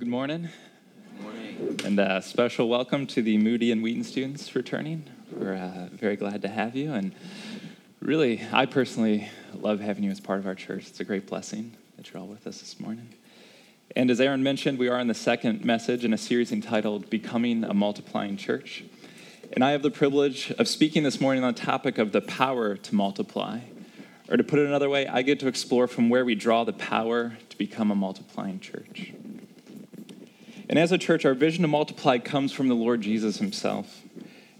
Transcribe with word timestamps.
Good 0.00 0.08
morning. 0.08 0.48
Good 1.18 1.22
morning. 1.22 1.80
And 1.84 2.00
a 2.00 2.22
special 2.22 2.70
welcome 2.70 3.06
to 3.08 3.20
the 3.20 3.36
Moody 3.36 3.70
and 3.70 3.82
Wheaton 3.82 4.02
students 4.02 4.56
returning. 4.56 5.04
We're 5.30 5.52
uh, 5.52 5.90
very 5.92 6.16
glad 6.16 6.40
to 6.40 6.48
have 6.48 6.74
you. 6.74 6.94
And 6.94 7.14
really, 8.00 8.40
I 8.50 8.64
personally 8.64 9.28
love 9.52 9.80
having 9.80 10.02
you 10.02 10.10
as 10.10 10.18
part 10.18 10.38
of 10.38 10.46
our 10.46 10.54
church. 10.54 10.86
It's 10.88 11.00
a 11.00 11.04
great 11.04 11.26
blessing 11.26 11.76
that 11.98 12.10
you're 12.10 12.22
all 12.22 12.28
with 12.28 12.46
us 12.46 12.60
this 12.60 12.80
morning. 12.80 13.10
And 13.94 14.10
as 14.10 14.22
Aaron 14.22 14.42
mentioned, 14.42 14.78
we 14.78 14.88
are 14.88 14.98
in 14.98 15.06
the 15.06 15.12
second 15.12 15.66
message 15.66 16.02
in 16.02 16.14
a 16.14 16.18
series 16.18 16.50
entitled 16.50 17.10
Becoming 17.10 17.62
a 17.64 17.74
Multiplying 17.74 18.38
Church. 18.38 18.84
And 19.52 19.62
I 19.62 19.72
have 19.72 19.82
the 19.82 19.90
privilege 19.90 20.50
of 20.52 20.66
speaking 20.66 21.02
this 21.02 21.20
morning 21.20 21.44
on 21.44 21.52
the 21.52 21.60
topic 21.60 21.98
of 21.98 22.12
the 22.12 22.22
power 22.22 22.74
to 22.74 22.94
multiply. 22.94 23.60
Or 24.30 24.38
to 24.38 24.44
put 24.44 24.60
it 24.60 24.66
another 24.66 24.88
way, 24.88 25.06
I 25.06 25.20
get 25.20 25.40
to 25.40 25.46
explore 25.46 25.86
from 25.86 26.08
where 26.08 26.24
we 26.24 26.34
draw 26.34 26.64
the 26.64 26.72
power 26.72 27.36
to 27.50 27.58
become 27.58 27.90
a 27.90 27.94
multiplying 27.94 28.60
church. 28.60 29.12
And 30.70 30.78
as 30.78 30.92
a 30.92 30.98
church, 30.98 31.24
our 31.24 31.34
vision 31.34 31.62
to 31.62 31.68
multiply 31.68 32.18
comes 32.18 32.52
from 32.52 32.68
the 32.68 32.76
Lord 32.76 33.00
Jesus 33.00 33.38
himself. 33.38 34.02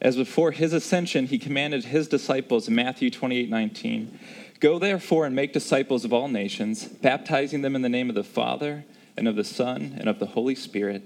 As 0.01 0.17
before 0.17 0.51
his 0.51 0.73
ascension, 0.73 1.29
he 1.29 1.39
commanded 1.39 1.85
his 1.85 2.09
disciples 2.09 2.67
in 2.67 2.75
Matthew 2.75 3.11
28 3.11 3.49
19, 3.49 4.19
Go 4.59 4.81
therefore 4.81 5.25
and 5.25 5.37
make 5.37 5.53
disciples 5.53 6.05
of 6.05 6.13
all 6.13 6.27
nations, 6.27 6.85
baptizing 6.85 7.63
them 7.63 7.77
in 7.77 7.83
the 7.83 7.89
name 7.89 8.09
of 8.09 8.17
the 8.17 8.25
Father, 8.25 8.85
and 9.17 9.29
of 9.29 9.37
the 9.37 9.45
Son, 9.45 9.95
and 9.99 10.09
of 10.09 10.19
the 10.19 10.27
Holy 10.27 10.57
Spirit, 10.57 11.05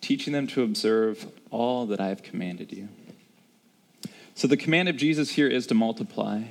teaching 0.00 0.32
them 0.32 0.46
to 0.46 0.62
observe 0.62 1.26
all 1.50 1.84
that 1.84 2.00
I 2.00 2.08
have 2.08 2.22
commanded 2.22 2.72
you. 2.72 2.88
So 4.34 4.48
the 4.48 4.56
command 4.56 4.88
of 4.88 4.96
Jesus 4.96 5.32
here 5.32 5.48
is 5.48 5.66
to 5.66 5.74
multiply. 5.74 6.44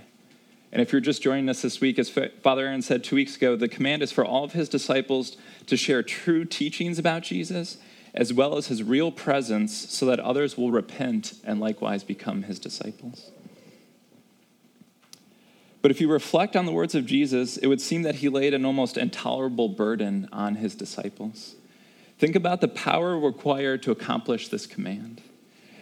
And 0.71 0.79
if 0.79 0.91
you're 0.91 1.01
just 1.01 1.23
joining 1.23 1.49
us 1.49 1.63
this 1.63 1.81
week, 1.81 1.97
as 1.97 2.11
Father 2.11 2.67
Aaron 2.67 2.83
said 2.83 3.03
two 3.03 3.15
weeks 3.15 3.35
ago, 3.35 3.55
the 3.55 3.67
command 3.67 4.03
is 4.03 4.11
for 4.11 4.23
all 4.23 4.43
of 4.43 4.53
his 4.53 4.69
disciples 4.69 5.37
to 5.65 5.75
share 5.75 6.03
true 6.03 6.45
teachings 6.45 6.99
about 6.99 7.23
Jesus 7.23 7.77
as 8.15 8.33
well 8.33 8.57
as 8.57 8.67
his 8.67 8.81
real 8.81 9.11
presence, 9.11 9.73
so 9.93 10.05
that 10.07 10.19
others 10.19 10.57
will 10.57 10.71
repent 10.71 11.33
and 11.43 11.59
likewise 11.59 12.03
become 12.03 12.43
his 12.43 12.57
disciples. 12.57 13.29
But 15.81 15.91
if 15.91 16.01
you 16.01 16.11
reflect 16.11 16.55
on 16.55 16.65
the 16.65 16.71
words 16.71 16.95
of 16.95 17.05
Jesus, 17.05 17.57
it 17.57 17.67
would 17.67 17.81
seem 17.81 18.01
that 18.01 18.15
he 18.15 18.29
laid 18.29 18.55
an 18.55 18.65
almost 18.65 18.97
intolerable 18.97 19.69
burden 19.69 20.27
on 20.31 20.55
his 20.55 20.73
disciples. 20.73 21.53
Think 22.17 22.35
about 22.35 22.61
the 22.61 22.67
power 22.67 23.19
required 23.19 23.83
to 23.83 23.91
accomplish 23.91 24.47
this 24.47 24.65
command. 24.65 25.21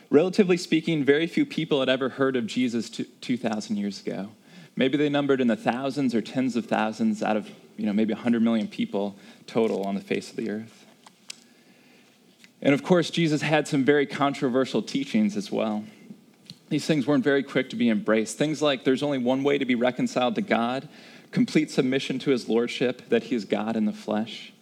Relatively 0.10 0.58
speaking, 0.58 1.06
very 1.06 1.26
few 1.26 1.46
people 1.46 1.80
had 1.80 1.88
ever 1.88 2.10
heard 2.10 2.36
of 2.36 2.48
Jesus 2.48 2.90
2,000 2.90 3.78
years 3.78 4.02
ago. 4.02 4.32
Maybe 4.76 4.98
they 4.98 5.08
numbered 5.10 5.40
in 5.40 5.48
the 5.48 5.56
thousands 5.56 6.14
or 6.14 6.22
tens 6.22 6.56
of 6.56 6.66
thousands 6.66 7.24
out 7.24 7.38
of, 7.38 7.50
you 7.78 7.86
know, 7.86 7.94
maybe 7.94 8.14
100 8.14 8.42
million 8.42 8.68
people 8.68 9.16
total 9.48 9.84
on 9.84 9.96
the 9.96 10.02
face 10.02 10.30
of 10.32 10.36
the 10.36 10.50
earth. 10.50 10.83
And 12.64 12.74
of 12.74 12.82
course, 12.82 13.10
Jesus 13.10 13.42
had 13.42 13.68
some 13.68 13.84
very 13.84 14.06
controversial 14.06 14.82
teachings 14.82 15.36
as 15.36 15.52
well. 15.52 15.84
These 16.70 16.86
things 16.86 17.06
weren't 17.06 17.24
very 17.24 17.44
quick 17.44 17.70
to 17.72 17.76
be 17.76 17.90
embraced. 17.90 18.38
Things 18.38 18.62
like 18.62 18.86
there's 18.86 19.04
only 19.04 19.18
one 19.18 19.44
way 19.44 19.58
to 19.58 19.66
be 19.66 19.76
reconciled 19.76 20.36
to 20.36 20.42
God, 20.42 20.88
complete 21.32 21.70
submission 21.70 22.20
to 22.20 22.32
his 22.32 22.48
lordship, 22.48 23.10
that 23.10 23.24
he 23.24 23.36
is 23.36 23.44
God 23.44 23.76
in 23.76 23.84
the 23.84 23.92
flesh. 23.92 24.54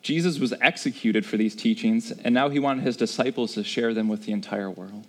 Jesus 0.00 0.38
was 0.38 0.54
executed 0.60 1.26
for 1.26 1.36
these 1.36 1.54
teachings, 1.54 2.10
and 2.10 2.34
now 2.34 2.48
he 2.48 2.58
wanted 2.58 2.82
his 2.82 2.96
disciples 2.96 3.52
to 3.54 3.62
share 3.62 3.92
them 3.92 4.08
with 4.08 4.24
the 4.24 4.32
entire 4.32 4.70
world. 4.70 5.06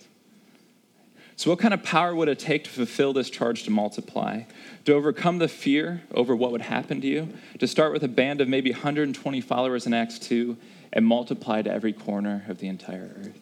So, 1.37 1.49
what 1.49 1.59
kind 1.59 1.73
of 1.73 1.83
power 1.83 2.15
would 2.15 2.29
it 2.29 2.39
take 2.39 2.65
to 2.65 2.69
fulfill 2.69 3.11
this 3.11 3.29
charge 3.29 3.63
to 3.63 3.71
multiply? 3.71 4.43
To 4.85 4.93
overcome 4.93 5.39
the 5.39 5.49
fear 5.49 6.03
over 6.13 6.35
what 6.35 6.51
would 6.51 6.61
happen 6.61 7.01
to 7.01 7.07
you? 7.07 7.29
To 7.59 7.67
start 7.67 7.91
with 7.91 8.03
a 8.03 8.07
band 8.07 8.39
of 8.39 8.47
maybe 8.47 8.71
120 8.71 9.41
followers 9.41 9.85
in 9.85 9.93
Acts 9.93 10.19
2 10.19 10.55
and 10.95 11.05
multiply 11.05 11.61
to 11.61 11.71
every 11.71 11.93
corner 11.93 12.45
of 12.47 12.59
the 12.59 12.67
entire 12.67 13.15
earth. 13.19 13.39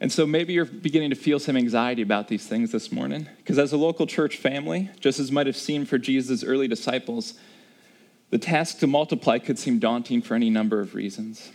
And 0.00 0.12
so 0.12 0.26
maybe 0.26 0.52
you're 0.52 0.66
beginning 0.66 1.10
to 1.10 1.16
feel 1.16 1.38
some 1.38 1.56
anxiety 1.56 2.02
about 2.02 2.28
these 2.28 2.46
things 2.46 2.70
this 2.70 2.92
morning, 2.92 3.26
because 3.38 3.58
as 3.58 3.72
a 3.72 3.78
local 3.78 4.06
church 4.06 4.36
family, 4.36 4.90
just 5.00 5.18
as 5.18 5.32
might 5.32 5.46
have 5.46 5.56
seemed 5.56 5.88
for 5.88 5.96
Jesus' 5.96 6.44
early 6.44 6.68
disciples, 6.68 7.34
the 8.30 8.38
task 8.38 8.80
to 8.80 8.86
multiply 8.86 9.38
could 9.38 9.58
seem 9.58 9.78
daunting 9.78 10.20
for 10.20 10.34
any 10.34 10.50
number 10.50 10.80
of 10.80 10.94
reasons. 10.94 11.50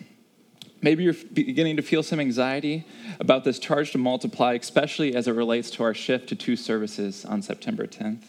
Maybe 0.81 1.03
you're 1.03 1.13
beginning 1.13 1.75
to 1.75 1.81
feel 1.81 2.01
some 2.01 2.19
anxiety 2.19 2.85
about 3.19 3.43
this 3.43 3.59
charge 3.59 3.91
to 3.91 3.97
multiply, 3.97 4.53
especially 4.53 5.13
as 5.13 5.27
it 5.27 5.33
relates 5.33 5.69
to 5.71 5.83
our 5.83 5.93
shift 5.93 6.29
to 6.29 6.35
two 6.35 6.55
services 6.55 7.25
on 7.25 7.41
September 7.41 7.85
10th. 7.85 8.23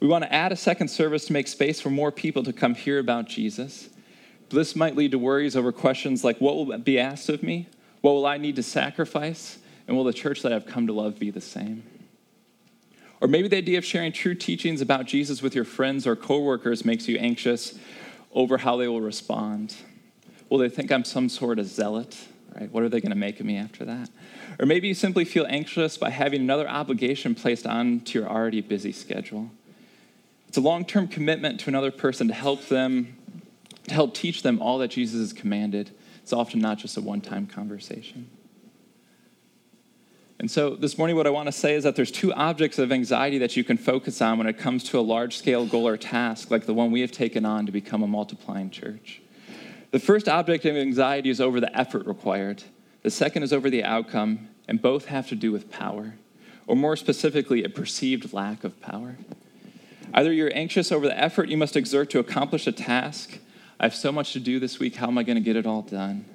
We 0.00 0.08
want 0.08 0.24
to 0.24 0.32
add 0.34 0.50
a 0.50 0.56
second 0.56 0.88
service 0.88 1.26
to 1.26 1.32
make 1.32 1.46
space 1.46 1.80
for 1.80 1.90
more 1.90 2.10
people 2.10 2.42
to 2.42 2.52
come 2.52 2.74
hear 2.74 2.98
about 2.98 3.28
Jesus. 3.28 3.88
This 4.50 4.74
might 4.74 4.96
lead 4.96 5.12
to 5.12 5.18
worries 5.18 5.56
over 5.56 5.72
questions 5.72 6.24
like 6.24 6.40
what 6.40 6.56
will 6.56 6.78
be 6.78 6.98
asked 6.98 7.28
of 7.28 7.42
me? 7.42 7.68
What 8.00 8.12
will 8.12 8.26
I 8.26 8.36
need 8.36 8.56
to 8.56 8.62
sacrifice? 8.62 9.58
And 9.86 9.96
will 9.96 10.04
the 10.04 10.12
church 10.12 10.42
that 10.42 10.52
I've 10.52 10.66
come 10.66 10.86
to 10.86 10.92
love 10.92 11.18
be 11.18 11.30
the 11.30 11.40
same? 11.40 11.84
Or 13.20 13.28
maybe 13.28 13.48
the 13.48 13.58
idea 13.58 13.78
of 13.78 13.84
sharing 13.84 14.12
true 14.12 14.34
teachings 14.34 14.80
about 14.80 15.06
Jesus 15.06 15.42
with 15.42 15.54
your 15.54 15.64
friends 15.64 16.06
or 16.06 16.16
coworkers 16.16 16.84
makes 16.84 17.06
you 17.06 17.18
anxious 17.18 17.78
over 18.32 18.58
how 18.58 18.76
they 18.76 18.88
will 18.88 19.00
respond. 19.00 19.76
Will 20.48 20.58
they 20.58 20.68
think 20.68 20.90
I'm 20.90 21.04
some 21.04 21.28
sort 21.28 21.58
of 21.58 21.66
zealot? 21.66 22.16
Right? 22.54 22.70
What 22.70 22.82
are 22.82 22.88
they 22.88 23.00
going 23.00 23.10
to 23.10 23.16
make 23.16 23.38
of 23.38 23.46
me 23.46 23.56
after 23.56 23.84
that? 23.84 24.10
Or 24.58 24.66
maybe 24.66 24.88
you 24.88 24.94
simply 24.94 25.24
feel 25.24 25.46
anxious 25.48 25.96
by 25.96 26.10
having 26.10 26.40
another 26.40 26.68
obligation 26.68 27.34
placed 27.34 27.66
onto 27.66 28.18
your 28.18 28.28
already 28.28 28.60
busy 28.60 28.92
schedule. 28.92 29.50
It's 30.48 30.56
a 30.56 30.62
long 30.62 30.84
term 30.84 31.06
commitment 31.06 31.60
to 31.60 31.68
another 31.68 31.92
person 31.92 32.26
to 32.28 32.34
help 32.34 32.66
them 32.66 33.16
to 33.90 33.94
help 33.94 34.14
teach 34.14 34.42
them 34.42 34.62
all 34.62 34.78
that 34.78 34.88
Jesus 34.88 35.20
has 35.20 35.32
commanded. 35.32 35.90
It's 36.22 36.32
often 36.32 36.60
not 36.60 36.78
just 36.78 36.96
a 36.96 37.00
one 37.00 37.20
time 37.20 37.46
conversation. 37.46 38.30
And 40.38 40.50
so 40.50 40.76
this 40.76 40.96
morning, 40.96 41.16
what 41.16 41.26
I 41.26 41.30
want 41.30 41.48
to 41.48 41.52
say 41.52 41.74
is 41.74 41.84
that 41.84 41.96
there's 41.96 42.10
two 42.10 42.32
objects 42.32 42.78
of 42.78 42.92
anxiety 42.92 43.36
that 43.38 43.56
you 43.56 43.64
can 43.64 43.76
focus 43.76 44.22
on 44.22 44.38
when 44.38 44.46
it 44.46 44.56
comes 44.56 44.84
to 44.84 44.98
a 44.98 45.02
large 45.02 45.36
scale 45.36 45.66
goal 45.66 45.86
or 45.86 45.96
task 45.98 46.50
like 46.50 46.64
the 46.64 46.72
one 46.72 46.92
we 46.92 47.02
have 47.02 47.12
taken 47.12 47.44
on 47.44 47.66
to 47.66 47.72
become 47.72 48.02
a 48.02 48.06
multiplying 48.06 48.70
church. 48.70 49.20
The 49.90 49.98
first 49.98 50.28
object 50.28 50.64
of 50.64 50.76
anxiety 50.76 51.28
is 51.28 51.40
over 51.40 51.60
the 51.60 51.76
effort 51.76 52.06
required, 52.06 52.62
the 53.02 53.10
second 53.10 53.42
is 53.42 53.52
over 53.52 53.68
the 53.68 53.82
outcome, 53.82 54.48
and 54.68 54.80
both 54.80 55.06
have 55.06 55.28
to 55.28 55.34
do 55.34 55.50
with 55.50 55.70
power, 55.70 56.14
or 56.66 56.76
more 56.76 56.96
specifically, 56.96 57.64
a 57.64 57.68
perceived 57.68 58.32
lack 58.32 58.62
of 58.62 58.80
power. 58.80 59.16
Either 60.14 60.32
you're 60.32 60.54
anxious 60.54 60.92
over 60.92 61.06
the 61.06 61.18
effort 61.18 61.48
you 61.48 61.56
must 61.56 61.76
exert 61.76 62.08
to 62.10 62.20
accomplish 62.20 62.66
a 62.68 62.72
task, 62.72 63.40
I 63.80 63.84
have 63.84 63.94
so 63.94 64.12
much 64.12 64.34
to 64.34 64.40
do 64.40 64.60
this 64.60 64.78
week. 64.78 64.96
How 64.96 65.08
am 65.08 65.16
I 65.16 65.22
going 65.22 65.36
to 65.36 65.42
get 65.42 65.56
it 65.56 65.66
all 65.66 65.80
done? 65.80 66.26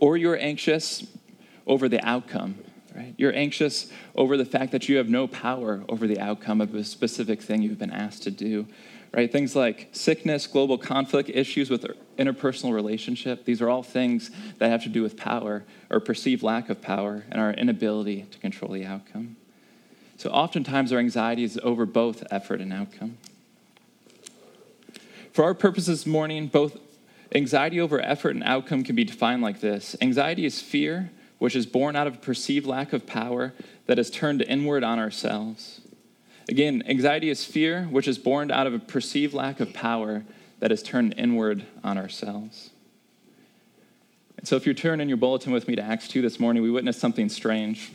Or 0.00 0.16
you're 0.16 0.38
anxious 0.38 1.06
over 1.66 1.86
the 1.86 2.02
outcome, 2.02 2.56
right? 2.96 3.14
You're 3.18 3.34
anxious 3.34 3.92
over 4.14 4.38
the 4.38 4.46
fact 4.46 4.72
that 4.72 4.88
you 4.88 4.96
have 4.96 5.10
no 5.10 5.26
power 5.26 5.84
over 5.86 6.06
the 6.06 6.18
outcome 6.18 6.62
of 6.62 6.74
a 6.74 6.82
specific 6.82 7.42
thing 7.42 7.60
you've 7.60 7.78
been 7.78 7.90
asked 7.90 8.22
to 8.22 8.30
do, 8.30 8.68
right? 9.12 9.30
Things 9.30 9.54
like 9.54 9.90
sickness, 9.92 10.46
global 10.46 10.78
conflict, 10.78 11.28
issues 11.28 11.68
with 11.68 11.84
interpersonal 12.16 12.72
relationship. 12.72 13.44
These 13.44 13.60
are 13.60 13.68
all 13.68 13.82
things 13.82 14.30
that 14.56 14.70
have 14.70 14.82
to 14.84 14.88
do 14.88 15.02
with 15.02 15.18
power 15.18 15.62
or 15.90 16.00
perceived 16.00 16.42
lack 16.42 16.70
of 16.70 16.80
power 16.80 17.24
and 17.30 17.38
our 17.38 17.52
inability 17.52 18.22
to 18.30 18.38
control 18.38 18.72
the 18.72 18.86
outcome. 18.86 19.36
So 20.16 20.30
oftentimes 20.30 20.90
our 20.90 20.98
anxiety 20.98 21.44
is 21.44 21.60
over 21.62 21.84
both 21.84 22.24
effort 22.30 22.62
and 22.62 22.72
outcome. 22.72 23.18
For 25.38 25.44
our 25.44 25.54
purposes 25.54 26.00
this 26.00 26.04
morning, 26.04 26.48
both 26.48 26.76
anxiety 27.32 27.80
over 27.80 28.00
effort 28.00 28.30
and 28.30 28.42
outcome 28.42 28.82
can 28.82 28.96
be 28.96 29.04
defined 29.04 29.40
like 29.40 29.60
this 29.60 29.94
anxiety 30.02 30.44
is 30.44 30.60
fear, 30.60 31.12
which 31.38 31.54
is 31.54 31.64
born 31.64 31.94
out 31.94 32.08
of 32.08 32.14
a 32.14 32.18
perceived 32.18 32.66
lack 32.66 32.92
of 32.92 33.06
power 33.06 33.52
that 33.86 34.00
is 34.00 34.10
turned 34.10 34.42
inward 34.42 34.82
on 34.82 34.98
ourselves. 34.98 35.80
Again, 36.48 36.82
anxiety 36.88 37.30
is 37.30 37.44
fear, 37.44 37.84
which 37.84 38.08
is 38.08 38.18
born 38.18 38.50
out 38.50 38.66
of 38.66 38.74
a 38.74 38.80
perceived 38.80 39.32
lack 39.32 39.60
of 39.60 39.72
power 39.72 40.24
that 40.58 40.72
is 40.72 40.82
turned 40.82 41.14
inward 41.16 41.64
on 41.84 41.96
ourselves. 41.98 42.70
And 44.38 44.48
so, 44.48 44.56
if 44.56 44.66
you 44.66 44.74
turn 44.74 45.00
in 45.00 45.06
your 45.06 45.18
bulletin 45.18 45.52
with 45.52 45.68
me 45.68 45.76
to 45.76 45.82
Acts 45.82 46.08
2 46.08 46.20
this 46.20 46.40
morning, 46.40 46.64
we 46.64 46.70
witnessed 46.72 46.98
something 46.98 47.28
strange. 47.28 47.92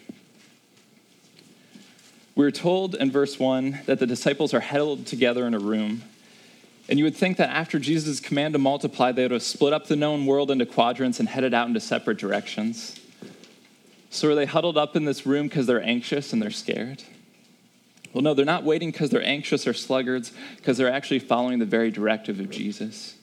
We 2.35 2.45
are 2.45 2.51
told 2.51 2.95
in 2.95 3.11
verse 3.11 3.37
1 3.37 3.81
that 3.85 3.99
the 3.99 4.07
disciples 4.07 4.53
are 4.53 4.61
huddled 4.61 5.07
together 5.07 5.45
in 5.45 5.53
a 5.53 5.59
room. 5.59 6.03
And 6.93 6.99
you 6.99 7.05
would 7.05 7.15
think 7.15 7.37
that 7.37 7.49
after 7.49 7.79
Jesus' 7.79 8.19
command 8.19 8.53
to 8.53 8.59
multiply, 8.59 9.11
they 9.11 9.23
would 9.23 9.31
have 9.31 9.41
split 9.41 9.73
up 9.73 9.87
the 9.87 9.95
known 9.95 10.27
world 10.27 10.51
into 10.51 10.67
quadrants 10.67 11.19
and 11.19 11.27
headed 11.27 11.51
out 11.51 11.67
into 11.67 11.79
separate 11.79 12.19
directions. 12.19 12.99
So 14.11 14.29
are 14.29 14.35
they 14.35 14.45
huddled 14.45 14.77
up 14.77 14.95
in 14.95 15.03
this 15.03 15.25
room 15.25 15.47
because 15.47 15.65
they're 15.65 15.81
anxious 15.81 16.33
and 16.33 16.39
they're 16.39 16.51
scared? 16.51 17.01
Well, 18.13 18.21
no, 18.21 18.35
they're 18.35 18.45
not 18.45 18.63
waiting 18.63 18.91
because 18.91 19.09
they're 19.09 19.25
anxious 19.25 19.65
or 19.65 19.73
sluggards, 19.73 20.33
because 20.57 20.77
they're 20.77 20.93
actually 20.93 21.17
following 21.17 21.57
the 21.57 21.65
very 21.65 21.89
directive 21.89 22.39
of 22.39 22.51
Jesus. 22.51 23.15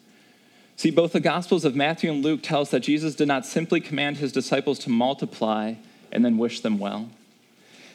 See, 0.74 0.90
both 0.90 1.12
the 1.12 1.20
Gospels 1.20 1.64
of 1.64 1.76
Matthew 1.76 2.10
and 2.10 2.24
Luke 2.24 2.40
tell 2.42 2.62
us 2.62 2.72
that 2.72 2.80
Jesus 2.80 3.14
did 3.14 3.28
not 3.28 3.46
simply 3.46 3.80
command 3.80 4.16
his 4.16 4.32
disciples 4.32 4.80
to 4.80 4.90
multiply 4.90 5.74
and 6.10 6.24
then 6.24 6.38
wish 6.38 6.58
them 6.58 6.80
well. 6.80 7.08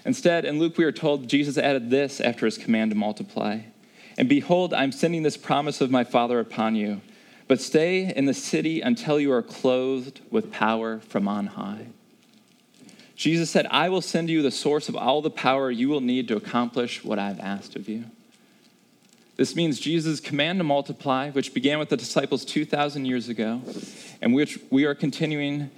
Instead, 0.06 0.46
in 0.46 0.58
Luke, 0.58 0.78
we 0.78 0.86
are 0.86 0.94
told 0.94 1.28
Jesus 1.28 1.58
added 1.58 1.90
this 1.90 2.22
after 2.22 2.46
his 2.46 2.58
command 2.58 2.92
to 2.92 2.96
multiply. 2.96 3.60
And 4.18 4.30
behold, 4.30 4.74
I'm 4.74 4.92
sending 4.92 5.24
this 5.24 5.38
promise 5.38 5.82
of 5.82 5.92
my 5.92 6.04
Father 6.04 6.40
upon 6.40 6.76
you. 6.76 7.02
but 7.48 7.62
stay 7.62 8.12
in 8.16 8.26
the 8.26 8.34
city 8.34 8.82
until 8.82 9.20
you 9.20 9.32
are 9.32 9.44
clothed 9.44 10.20
with 10.32 10.52
power 10.52 11.00
from 11.00 11.28
on 11.28 11.46
high. 11.46 11.86
Jesus 13.16 13.50
said, 13.50 13.68
I 13.70 13.88
will 13.90 14.02
send 14.02 14.30
you 14.30 14.42
the 14.42 14.52
source 14.52 14.90
of 14.90 14.96
all 14.96 15.22
the 15.22 15.30
power 15.30 15.70
you 15.70 15.88
will 15.88 16.02
need 16.02 16.28
to 16.28 16.36
accomplish 16.36 17.04
what 17.04 17.20
I've 17.20 17.40
asked 17.40 17.76
of 17.76 17.88
you. 17.88 18.06
This 19.38 19.56
means 19.56 19.80
Jesus' 19.80 20.20
command 20.20 20.60
to 20.60 20.64
multiply, 20.64 21.30
which 21.30 21.54
began 21.54 21.78
with 21.78 21.90
the 21.90 21.98
disciples 21.98 22.46
2,000 22.46 23.06
years 23.06 23.30
ago, 23.30 23.62
and 24.22 24.34
which 24.34 24.58
we 24.70 24.86
are 24.86 24.96
continuing, 24.96 25.70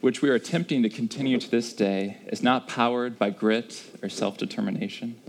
which 0.00 0.22
we 0.22 0.28
are 0.28 0.34
attempting 0.34 0.82
to 0.82 0.88
continue 0.88 1.38
to 1.38 1.50
this 1.50 1.72
day, 1.72 2.16
is 2.26 2.42
not 2.42 2.68
powered 2.68 3.18
by 3.18 3.30
grit 3.30 3.82
or 4.02 4.08
self 4.08 4.38
determination. 4.38 5.20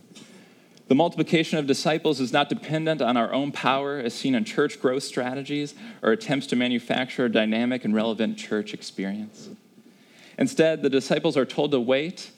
The 0.88 0.95
multiplication 0.95 1.57
of 1.57 1.68
disciples 1.68 2.22
is 2.22 2.31
not 2.31 2.48
dependent 2.48 3.01
on 3.01 3.18
our 3.18 3.34
own 3.34 3.51
power, 3.51 3.98
as 3.98 4.13
seen 4.13 4.36
in 4.36 4.45
church 4.45 4.80
growth 4.80 5.04
strategies 5.04 5.75
or 6.01 6.12
attempts 6.12 6.48
to 6.48 6.56
manufacture 6.56 7.25
a 7.25 7.31
dynamic 7.31 7.84
and 7.84 7.94
relevant 7.94 8.38
church 8.38 8.74
experience. 8.74 9.50
Instead, 10.38 10.81
the 10.81 10.89
disciples 10.89 11.36
are 11.36 11.45
told 11.45 11.72
to 11.72 11.80
wait, 11.80 12.31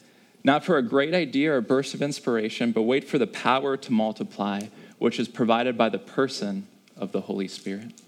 not 0.44 0.66
for 0.66 0.78
a 0.78 0.82
great 0.82 1.14
idea 1.14 1.54
or 1.54 1.62
burst 1.62 1.94
of 1.94 2.02
inspiration, 2.02 2.72
but 2.72 2.84
wait 2.84 3.08
for 3.08 3.20
the 3.20 3.28
power 3.28 3.78
to 3.78 3.94
multiply, 3.94 4.64
which 4.98 5.20
is 5.20 5.28
provided 5.28 5.78
by 5.78 5.90
the 5.90 6.00
person 6.00 6.66
of 6.98 7.12
the 7.12 7.22
Holy 7.22 7.48
Spirit. 7.48 8.02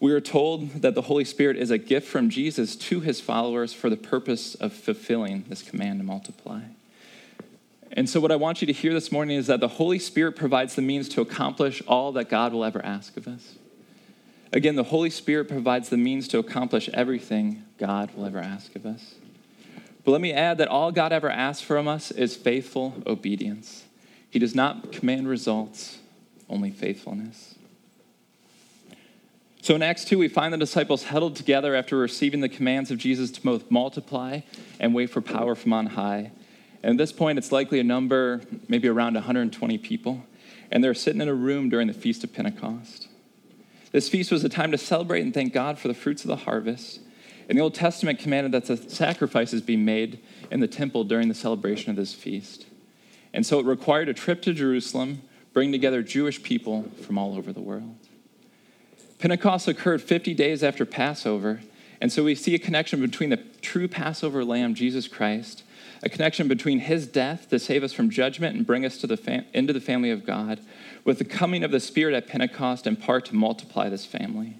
We 0.00 0.12
are 0.12 0.20
told 0.20 0.70
that 0.82 0.94
the 0.94 1.02
Holy 1.02 1.24
Spirit 1.24 1.58
is 1.58 1.70
a 1.70 1.78
gift 1.78 2.08
from 2.08 2.30
Jesus 2.30 2.74
to 2.74 3.00
his 3.00 3.20
followers 3.20 3.72
for 3.72 3.90
the 3.90 3.96
purpose 3.96 4.54
of 4.56 4.72
fulfilling 4.72 5.44
this 5.48 5.62
command 5.62 6.00
to 6.00 6.04
multiply. 6.04 6.62
And 7.92 8.08
so, 8.08 8.20
what 8.20 8.30
I 8.30 8.36
want 8.36 8.60
you 8.60 8.66
to 8.66 8.72
hear 8.72 8.92
this 8.94 9.10
morning 9.10 9.36
is 9.36 9.48
that 9.48 9.60
the 9.60 9.68
Holy 9.68 9.98
Spirit 9.98 10.36
provides 10.36 10.76
the 10.76 10.82
means 10.82 11.08
to 11.10 11.20
accomplish 11.20 11.82
all 11.88 12.12
that 12.12 12.28
God 12.28 12.52
will 12.52 12.64
ever 12.64 12.84
ask 12.84 13.16
of 13.16 13.26
us. 13.26 13.56
Again, 14.52 14.76
the 14.76 14.84
Holy 14.84 15.10
Spirit 15.10 15.48
provides 15.48 15.88
the 15.88 15.96
means 15.96 16.28
to 16.28 16.38
accomplish 16.38 16.88
everything 16.94 17.64
God 17.78 18.14
will 18.14 18.26
ever 18.26 18.38
ask 18.38 18.74
of 18.76 18.86
us. 18.86 19.14
But 20.04 20.12
let 20.12 20.20
me 20.20 20.32
add 20.32 20.58
that 20.58 20.68
all 20.68 20.92
God 20.92 21.12
ever 21.12 21.30
asks 21.30 21.62
from 21.62 21.86
us 21.88 22.10
is 22.10 22.36
faithful 22.36 23.02
obedience. 23.06 23.84
He 24.30 24.38
does 24.38 24.54
not 24.54 24.92
command 24.92 25.28
results, 25.28 25.98
only 26.48 26.70
faithfulness. 26.70 27.56
So 29.62 29.74
in 29.74 29.82
Acts 29.82 30.04
2, 30.06 30.18
we 30.18 30.28
find 30.28 30.54
the 30.54 30.58
disciples 30.58 31.04
huddled 31.04 31.36
together 31.36 31.74
after 31.74 31.96
receiving 31.98 32.40
the 32.40 32.48
commands 32.48 32.90
of 32.90 32.98
Jesus 32.98 33.30
to 33.32 33.42
both 33.42 33.70
multiply 33.70 34.40
and 34.78 34.94
wait 34.94 35.10
for 35.10 35.20
power 35.20 35.54
from 35.54 35.72
on 35.72 35.86
high. 35.86 36.32
And 36.82 36.92
at 36.92 36.98
this 36.98 37.12
point, 37.12 37.38
it's 37.38 37.52
likely 37.52 37.78
a 37.78 37.84
number, 37.84 38.40
maybe 38.68 38.88
around 38.88 39.14
120 39.14 39.78
people. 39.78 40.24
And 40.70 40.82
they're 40.82 40.94
sitting 40.94 41.20
in 41.20 41.28
a 41.28 41.34
room 41.34 41.68
during 41.68 41.88
the 41.88 41.94
Feast 41.94 42.24
of 42.24 42.32
Pentecost. 42.32 43.08
This 43.92 44.08
feast 44.08 44.30
was 44.30 44.44
a 44.44 44.48
time 44.48 44.70
to 44.70 44.78
celebrate 44.78 45.22
and 45.22 45.34
thank 45.34 45.52
God 45.52 45.78
for 45.78 45.88
the 45.88 45.94
fruits 45.94 46.22
of 46.22 46.28
the 46.28 46.36
harvest. 46.36 47.00
And 47.48 47.58
the 47.58 47.62
Old 47.62 47.74
Testament 47.74 48.20
commanded 48.20 48.52
that 48.52 48.90
sacrifices 48.90 49.60
be 49.60 49.76
made 49.76 50.20
in 50.50 50.60
the 50.60 50.68
temple 50.68 51.02
during 51.02 51.28
the 51.28 51.34
celebration 51.34 51.90
of 51.90 51.96
this 51.96 52.14
feast. 52.14 52.66
And 53.32 53.44
so 53.44 53.58
it 53.58 53.66
required 53.66 54.08
a 54.08 54.14
trip 54.14 54.42
to 54.42 54.54
Jerusalem, 54.54 55.22
bring 55.52 55.72
together 55.72 56.02
Jewish 56.02 56.42
people 56.42 56.84
from 57.02 57.18
all 57.18 57.36
over 57.36 57.52
the 57.52 57.60
world. 57.60 57.96
Pentecost 59.18 59.68
occurred 59.68 60.00
50 60.00 60.32
days 60.34 60.62
after 60.62 60.86
Passover, 60.86 61.60
and 62.00 62.10
so 62.10 62.24
we 62.24 62.34
see 62.34 62.54
a 62.54 62.58
connection 62.58 63.00
between 63.00 63.30
the 63.30 63.36
true 63.60 63.88
Passover 63.88 64.44
lamb, 64.44 64.74
Jesus 64.74 65.08
Christ, 65.08 65.62
a 66.02 66.08
connection 66.08 66.48
between 66.48 66.80
his 66.80 67.06
death 67.06 67.48
to 67.50 67.58
save 67.58 67.82
us 67.82 67.92
from 67.92 68.08
judgment 68.08 68.56
and 68.56 68.66
bring 68.66 68.84
us 68.84 68.96
to 68.98 69.06
the 69.06 69.16
fam- 69.16 69.44
into 69.52 69.72
the 69.72 69.80
family 69.80 70.10
of 70.10 70.24
God, 70.24 70.60
with 71.04 71.18
the 71.18 71.24
coming 71.24 71.62
of 71.62 71.70
the 71.70 71.80
Spirit 71.80 72.14
at 72.14 72.26
Pentecost 72.26 72.86
in 72.86 72.96
part 72.96 73.26
to 73.26 73.34
multiply 73.34 73.88
this 73.88 74.06
family. 74.06 74.56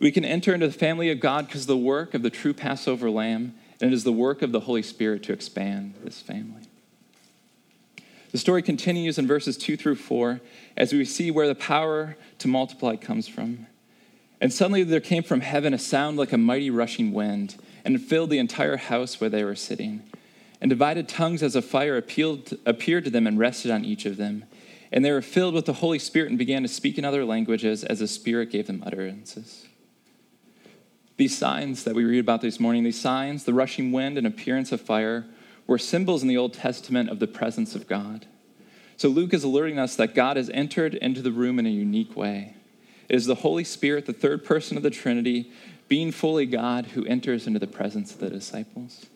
We 0.00 0.10
can 0.10 0.24
enter 0.24 0.52
into 0.52 0.66
the 0.66 0.72
family 0.72 1.10
of 1.10 1.20
God 1.20 1.46
because 1.46 1.66
the 1.66 1.76
work 1.76 2.14
of 2.14 2.22
the 2.22 2.30
true 2.30 2.52
Passover 2.52 3.08
lamb, 3.08 3.54
and 3.80 3.92
it 3.92 3.94
is 3.94 4.02
the 4.02 4.12
work 4.12 4.42
of 4.42 4.50
the 4.50 4.60
Holy 4.60 4.82
Spirit 4.82 5.22
to 5.24 5.32
expand 5.32 5.94
this 6.02 6.20
family. 6.20 6.62
The 8.32 8.38
story 8.38 8.62
continues 8.62 9.18
in 9.18 9.26
verses 9.26 9.56
2 9.56 9.76
through 9.76 9.96
4 9.96 10.40
as 10.76 10.92
we 10.92 11.04
see 11.04 11.30
where 11.30 11.46
the 11.46 11.54
power 11.54 12.16
to 12.38 12.48
multiply 12.48 12.96
comes 12.96 13.28
from. 13.28 13.66
And 14.40 14.52
suddenly 14.52 14.82
there 14.82 15.00
came 15.00 15.22
from 15.22 15.42
heaven 15.42 15.72
a 15.72 15.78
sound 15.78 16.16
like 16.16 16.32
a 16.32 16.38
mighty 16.38 16.70
rushing 16.70 17.12
wind, 17.12 17.56
and 17.84 17.94
it 17.94 18.00
filled 18.00 18.30
the 18.30 18.38
entire 18.38 18.78
house 18.78 19.20
where 19.20 19.30
they 19.30 19.44
were 19.44 19.54
sitting 19.54 20.02
and 20.62 20.68
divided 20.68 21.08
tongues 21.08 21.42
as 21.42 21.56
a 21.56 21.60
fire 21.60 21.96
appealed, 21.96 22.56
appeared 22.64 23.02
to 23.02 23.10
them 23.10 23.26
and 23.26 23.36
rested 23.36 23.72
on 23.72 23.84
each 23.84 24.06
of 24.06 24.16
them. 24.16 24.44
And 24.92 25.04
they 25.04 25.10
were 25.10 25.20
filled 25.20 25.54
with 25.54 25.64
the 25.64 25.72
Holy 25.72 25.98
Spirit 25.98 26.28
and 26.28 26.38
began 26.38 26.62
to 26.62 26.68
speak 26.68 26.98
in 26.98 27.04
other 27.04 27.24
languages 27.24 27.82
as 27.82 27.98
the 27.98 28.06
Spirit 28.06 28.52
gave 28.52 28.68
them 28.68 28.80
utterances. 28.86 29.66
These 31.16 31.36
signs 31.36 31.82
that 31.82 31.96
we 31.96 32.04
read 32.04 32.20
about 32.20 32.42
this 32.42 32.60
morning, 32.60 32.84
these 32.84 33.00
signs, 33.00 33.42
the 33.42 33.52
rushing 33.52 33.90
wind 33.90 34.16
and 34.16 34.24
appearance 34.24 34.70
of 34.70 34.80
fire, 34.80 35.26
were 35.66 35.78
symbols 35.78 36.22
in 36.22 36.28
the 36.28 36.36
Old 36.36 36.54
Testament 36.54 37.10
of 37.10 37.18
the 37.18 37.26
presence 37.26 37.74
of 37.74 37.88
God. 37.88 38.26
So 38.96 39.08
Luke 39.08 39.34
is 39.34 39.42
alerting 39.42 39.80
us 39.80 39.96
that 39.96 40.14
God 40.14 40.36
has 40.36 40.48
entered 40.50 40.94
into 40.94 41.22
the 41.22 41.32
room 41.32 41.58
in 41.58 41.66
a 41.66 41.70
unique 41.70 42.16
way. 42.16 42.54
It 43.08 43.16
is 43.16 43.26
the 43.26 43.34
Holy 43.34 43.64
Spirit, 43.64 44.06
the 44.06 44.12
third 44.12 44.44
person 44.44 44.76
of 44.76 44.84
the 44.84 44.90
Trinity, 44.90 45.50
being 45.88 46.12
fully 46.12 46.46
God, 46.46 46.86
who 46.86 47.04
enters 47.06 47.48
into 47.48 47.58
the 47.58 47.66
presence 47.66 48.12
of 48.12 48.20
the 48.20 48.30
disciples. 48.30 49.06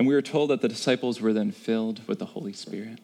And 0.00 0.08
we 0.08 0.14
are 0.14 0.22
told 0.22 0.48
that 0.48 0.62
the 0.62 0.68
disciples 0.68 1.20
were 1.20 1.34
then 1.34 1.50
filled 1.50 2.00
with 2.08 2.20
the 2.20 2.24
Holy 2.24 2.54
Spirit. 2.54 3.00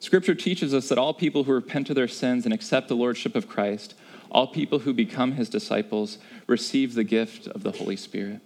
Scripture 0.00 0.34
teaches 0.34 0.74
us 0.74 0.90
that 0.90 0.98
all 0.98 1.14
people 1.14 1.44
who 1.44 1.54
repent 1.54 1.88
of 1.88 1.96
their 1.96 2.06
sins 2.06 2.44
and 2.44 2.52
accept 2.52 2.88
the 2.88 2.94
Lordship 2.94 3.34
of 3.34 3.48
Christ, 3.48 3.94
all 4.30 4.46
people 4.46 4.80
who 4.80 4.92
become 4.92 5.32
his 5.32 5.48
disciples, 5.48 6.18
receive 6.46 6.92
the 6.92 7.04
gift 7.04 7.46
of 7.46 7.62
the 7.62 7.72
Holy 7.72 7.96
Spirit. 7.96 8.42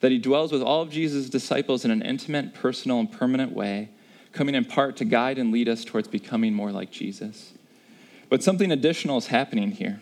That 0.00 0.10
he 0.10 0.16
dwells 0.16 0.52
with 0.52 0.62
all 0.62 0.80
of 0.80 0.90
Jesus' 0.90 1.28
disciples 1.28 1.84
in 1.84 1.90
an 1.90 2.00
intimate, 2.00 2.54
personal, 2.54 2.98
and 2.98 3.12
permanent 3.12 3.52
way, 3.52 3.90
coming 4.32 4.54
in 4.54 4.64
part 4.64 4.96
to 4.96 5.04
guide 5.04 5.36
and 5.36 5.52
lead 5.52 5.68
us 5.68 5.84
towards 5.84 6.08
becoming 6.08 6.54
more 6.54 6.72
like 6.72 6.90
Jesus. 6.90 7.52
But 8.30 8.42
something 8.42 8.72
additional 8.72 9.18
is 9.18 9.26
happening 9.26 9.72
here. 9.72 10.00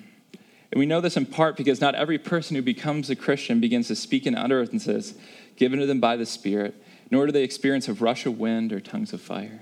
And 0.71 0.79
we 0.79 0.87
know 0.87 1.01
this 1.01 1.17
in 1.17 1.27
part 1.27 1.57
because 1.57 1.81
not 1.81 1.95
every 1.95 2.19
person 2.19 2.55
who 2.55 2.63
becomes 2.63 3.11
a 3.11 3.17
Christian 3.17 3.59
begins 3.59 3.89
to 3.89 3.97
speak 3.97 4.27
in 4.27 4.37
utterances 4.37 5.15
given 5.59 5.81
to 5.81 5.87
them 5.87 6.01
by 6.01 6.17
the 6.17 6.25
Spirit, 6.25 6.75
nor 7.11 7.27
do 7.27 7.33
they 7.33 7.43
experience 7.43 7.89
a 7.89 7.93
rush 7.93 8.25
of 8.25 8.39
wind 8.39 8.73
or 8.73 8.81
tongues 8.81 9.13
of 9.13 9.21
fire. 9.21 9.61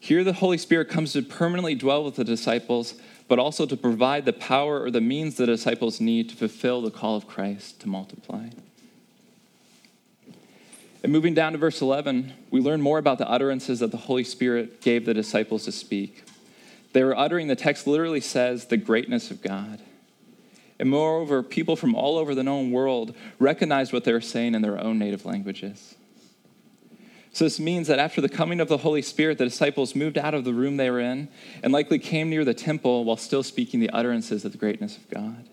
Here, 0.00 0.24
the 0.24 0.34
Holy 0.34 0.58
Spirit 0.58 0.88
comes 0.88 1.12
to 1.12 1.22
permanently 1.22 1.74
dwell 1.74 2.04
with 2.04 2.16
the 2.16 2.24
disciples, 2.24 2.94
but 3.28 3.38
also 3.38 3.64
to 3.64 3.76
provide 3.76 4.24
the 4.24 4.32
power 4.32 4.82
or 4.82 4.90
the 4.90 5.00
means 5.00 5.36
the 5.36 5.46
disciples 5.46 6.00
need 6.00 6.28
to 6.30 6.36
fulfill 6.36 6.82
the 6.82 6.90
call 6.90 7.16
of 7.16 7.26
Christ 7.26 7.80
to 7.80 7.88
multiply. 7.88 8.48
And 11.02 11.12
moving 11.12 11.34
down 11.34 11.52
to 11.52 11.58
verse 11.58 11.80
11, 11.80 12.32
we 12.50 12.60
learn 12.60 12.80
more 12.80 12.98
about 12.98 13.18
the 13.18 13.28
utterances 13.28 13.78
that 13.80 13.92
the 13.92 13.96
Holy 13.96 14.24
Spirit 14.24 14.80
gave 14.80 15.06
the 15.06 15.14
disciples 15.14 15.64
to 15.64 15.72
speak. 15.72 16.24
They 16.92 17.04
were 17.04 17.16
uttering, 17.16 17.46
the 17.46 17.56
text 17.56 17.86
literally 17.86 18.20
says, 18.20 18.66
the 18.66 18.76
greatness 18.76 19.30
of 19.30 19.42
God. 19.42 19.80
And 20.78 20.90
moreover, 20.90 21.42
people 21.42 21.76
from 21.76 21.94
all 21.94 22.18
over 22.18 22.34
the 22.34 22.42
known 22.42 22.70
world 22.70 23.14
recognized 23.38 23.92
what 23.92 24.04
they 24.04 24.12
were 24.12 24.20
saying 24.20 24.54
in 24.54 24.62
their 24.62 24.78
own 24.78 24.98
native 24.98 25.26
languages. 25.26 25.96
So, 27.32 27.44
this 27.44 27.60
means 27.60 27.88
that 27.88 27.98
after 27.98 28.20
the 28.20 28.28
coming 28.28 28.60
of 28.60 28.68
the 28.68 28.78
Holy 28.78 29.02
Spirit, 29.02 29.38
the 29.38 29.44
disciples 29.44 29.94
moved 29.94 30.18
out 30.18 30.34
of 30.34 30.44
the 30.44 30.54
room 30.54 30.76
they 30.76 30.90
were 30.90 31.00
in 31.00 31.28
and 31.62 31.72
likely 31.72 31.98
came 31.98 32.30
near 32.30 32.44
the 32.44 32.54
temple 32.54 33.04
while 33.04 33.16
still 33.16 33.42
speaking 33.42 33.80
the 33.80 33.90
utterances 33.90 34.44
of 34.44 34.52
the 34.52 34.58
greatness 34.58 34.96
of 34.96 35.08
God. 35.10 35.48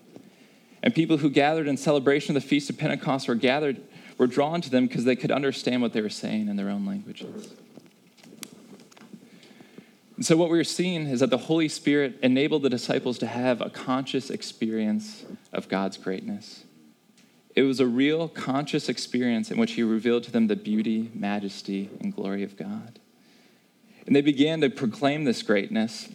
And 0.82 0.94
people 0.94 1.18
who 1.18 1.30
gathered 1.30 1.68
in 1.68 1.76
celebration 1.76 2.36
of 2.36 2.42
the 2.42 2.48
Feast 2.48 2.70
of 2.70 2.78
Pentecost 2.78 3.28
were 3.28 3.34
gathered, 3.34 3.80
were 4.18 4.26
drawn 4.26 4.60
to 4.62 4.70
them 4.70 4.86
because 4.86 5.04
they 5.04 5.16
could 5.16 5.30
understand 5.30 5.82
what 5.82 5.92
they 5.92 6.00
were 6.00 6.08
saying 6.08 6.48
in 6.48 6.56
their 6.56 6.70
own 6.70 6.86
languages. 6.86 7.52
And 10.16 10.24
so, 10.24 10.36
what 10.36 10.50
we 10.50 10.58
are 10.58 10.64
seeing 10.64 11.06
is 11.08 11.20
that 11.20 11.30
the 11.30 11.36
Holy 11.36 11.68
Spirit 11.68 12.18
enabled 12.22 12.62
the 12.62 12.70
disciples 12.70 13.18
to 13.18 13.26
have 13.26 13.60
a 13.60 13.68
conscious 13.68 14.30
experience 14.30 15.26
of 15.52 15.68
God's 15.68 15.98
greatness. 15.98 16.64
It 17.54 17.62
was 17.62 17.80
a 17.80 17.86
real, 17.86 18.28
conscious 18.28 18.88
experience 18.88 19.50
in 19.50 19.58
which 19.58 19.72
He 19.72 19.82
revealed 19.82 20.24
to 20.24 20.30
them 20.30 20.46
the 20.46 20.56
beauty, 20.56 21.10
majesty, 21.14 21.90
and 22.00 22.14
glory 22.14 22.42
of 22.42 22.56
God. 22.56 22.98
And 24.06 24.16
they 24.16 24.22
began 24.22 24.60
to 24.62 24.70
proclaim 24.70 25.24
this 25.24 25.42
greatness. 25.42 26.08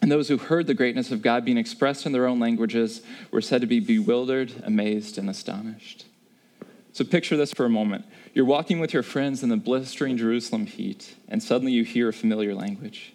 And 0.00 0.10
those 0.10 0.28
who 0.28 0.38
heard 0.38 0.66
the 0.66 0.74
greatness 0.74 1.10
of 1.10 1.22
God 1.22 1.44
being 1.44 1.58
expressed 1.58 2.06
in 2.06 2.12
their 2.12 2.26
own 2.26 2.38
languages 2.38 3.02
were 3.30 3.40
said 3.40 3.62
to 3.62 3.66
be 3.66 3.80
bewildered, 3.80 4.52
amazed, 4.64 5.18
and 5.18 5.28
astonished. 5.28 6.06
So, 6.92 7.04
picture 7.04 7.36
this 7.36 7.52
for 7.52 7.66
a 7.66 7.70
moment. 7.70 8.06
You're 8.32 8.44
walking 8.44 8.80
with 8.80 8.94
your 8.94 9.02
friends 9.02 9.42
in 9.42 9.48
the 9.50 9.56
blistering 9.56 10.16
Jerusalem 10.16 10.66
heat, 10.66 11.14
and 11.28 11.42
suddenly 11.42 11.72
you 11.72 11.84
hear 11.84 12.08
a 12.08 12.12
familiar 12.12 12.54
language. 12.54 13.12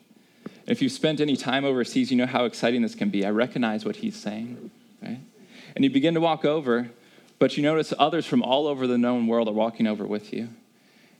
If 0.66 0.82
you've 0.82 0.92
spent 0.92 1.20
any 1.20 1.36
time 1.36 1.66
overseas, 1.66 2.10
you 2.10 2.18
know 2.18 2.26
how 2.26 2.46
exciting 2.46 2.82
this 2.82 2.96
can 2.96 3.10
be. 3.10 3.26
I 3.26 3.30
recognize 3.30 3.86
what 3.86 3.98
he's 3.98 4.16
saying, 4.16 4.72
right? 5.02 5.20
And 5.76 5.84
you 5.84 5.90
begin 5.90 6.14
to 6.14 6.22
walk 6.22 6.46
over, 6.46 6.90
but 7.40 7.58
you 7.58 7.64
notice 7.64 7.94
others 8.00 8.26
from 8.26 8.42
all 8.42 8.68
over 8.68 8.88
the 8.88 8.98
known 8.98 9.28
world 9.28 9.48
are 9.50 9.54
walking 9.54 9.88
over 9.88 10.06
with 10.06 10.32
you. 10.32 10.50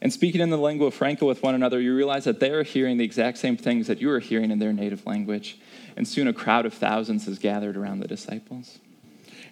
And 0.00 0.12
speaking 0.12 0.40
in 0.40 0.50
the 0.50 0.58
lingua 0.58 0.90
franca 0.90 1.24
with 1.24 1.42
one 1.42 1.54
another, 1.54 1.80
you 1.80 1.94
realize 1.94 2.24
that 2.24 2.40
they 2.40 2.50
are 2.50 2.62
hearing 2.62 2.98
the 2.98 3.04
exact 3.04 3.38
same 3.38 3.56
things 3.56 3.86
that 3.86 4.00
you 4.00 4.10
are 4.10 4.20
hearing 4.20 4.50
in 4.50 4.58
their 4.58 4.72
native 4.72 5.06
language. 5.06 5.58
And 5.96 6.06
soon 6.06 6.28
a 6.28 6.32
crowd 6.32 6.66
of 6.66 6.74
thousands 6.74 7.26
is 7.26 7.38
gathered 7.38 7.76
around 7.76 8.00
the 8.00 8.08
disciples. 8.08 8.78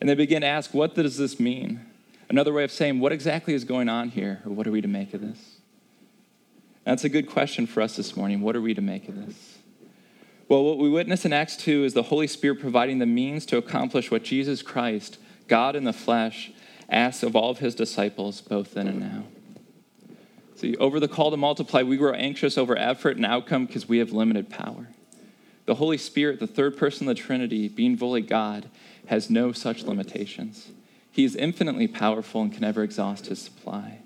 And 0.00 0.08
they 0.08 0.14
begin 0.14 0.42
to 0.42 0.46
ask, 0.46 0.74
What 0.74 0.94
does 0.94 1.16
this 1.16 1.40
mean? 1.40 1.80
Another 2.28 2.52
way 2.52 2.64
of 2.64 2.72
saying, 2.72 3.00
What 3.00 3.12
exactly 3.12 3.54
is 3.54 3.64
going 3.64 3.88
on 3.88 4.10
here? 4.10 4.42
Or 4.44 4.52
what 4.52 4.66
are 4.66 4.70
we 4.70 4.80
to 4.80 4.88
make 4.88 5.14
of 5.14 5.20
this? 5.20 5.56
That's 6.84 7.04
a 7.04 7.08
good 7.08 7.28
question 7.28 7.66
for 7.66 7.80
us 7.80 7.96
this 7.96 8.16
morning. 8.16 8.40
What 8.40 8.56
are 8.56 8.60
we 8.60 8.74
to 8.74 8.82
make 8.82 9.08
of 9.08 9.14
this? 9.14 9.58
Well, 10.52 10.64
what 10.64 10.76
we 10.76 10.90
witness 10.90 11.24
in 11.24 11.32
Acts 11.32 11.56
2 11.56 11.82
is 11.82 11.94
the 11.94 12.02
Holy 12.02 12.26
Spirit 12.26 12.60
providing 12.60 12.98
the 12.98 13.06
means 13.06 13.46
to 13.46 13.56
accomplish 13.56 14.10
what 14.10 14.22
Jesus 14.22 14.60
Christ, 14.60 15.16
God 15.48 15.74
in 15.74 15.84
the 15.84 15.94
flesh, 15.94 16.52
asks 16.90 17.22
of 17.22 17.34
all 17.34 17.48
of 17.48 17.60
his 17.60 17.74
disciples, 17.74 18.42
both 18.42 18.74
then 18.74 18.86
and 18.86 19.00
now. 19.00 19.22
See, 20.56 20.76
over 20.76 21.00
the 21.00 21.08
call 21.08 21.30
to 21.30 21.38
multiply, 21.38 21.82
we 21.82 21.96
grow 21.96 22.12
anxious 22.12 22.58
over 22.58 22.76
effort 22.76 23.16
and 23.16 23.24
outcome 23.24 23.64
because 23.64 23.88
we 23.88 23.96
have 23.96 24.12
limited 24.12 24.50
power. 24.50 24.88
The 25.64 25.76
Holy 25.76 25.96
Spirit, 25.96 26.38
the 26.38 26.46
third 26.46 26.76
person 26.76 27.08
of 27.08 27.16
the 27.16 27.22
Trinity, 27.22 27.68
being 27.68 27.96
fully 27.96 28.20
God, 28.20 28.68
has 29.06 29.30
no 29.30 29.52
such 29.52 29.84
limitations. 29.84 30.68
He 31.10 31.24
is 31.24 31.34
infinitely 31.34 31.88
powerful 31.88 32.42
and 32.42 32.52
can 32.52 32.60
never 32.60 32.82
exhaust 32.82 33.24
his 33.24 33.40
supply. 33.40 34.00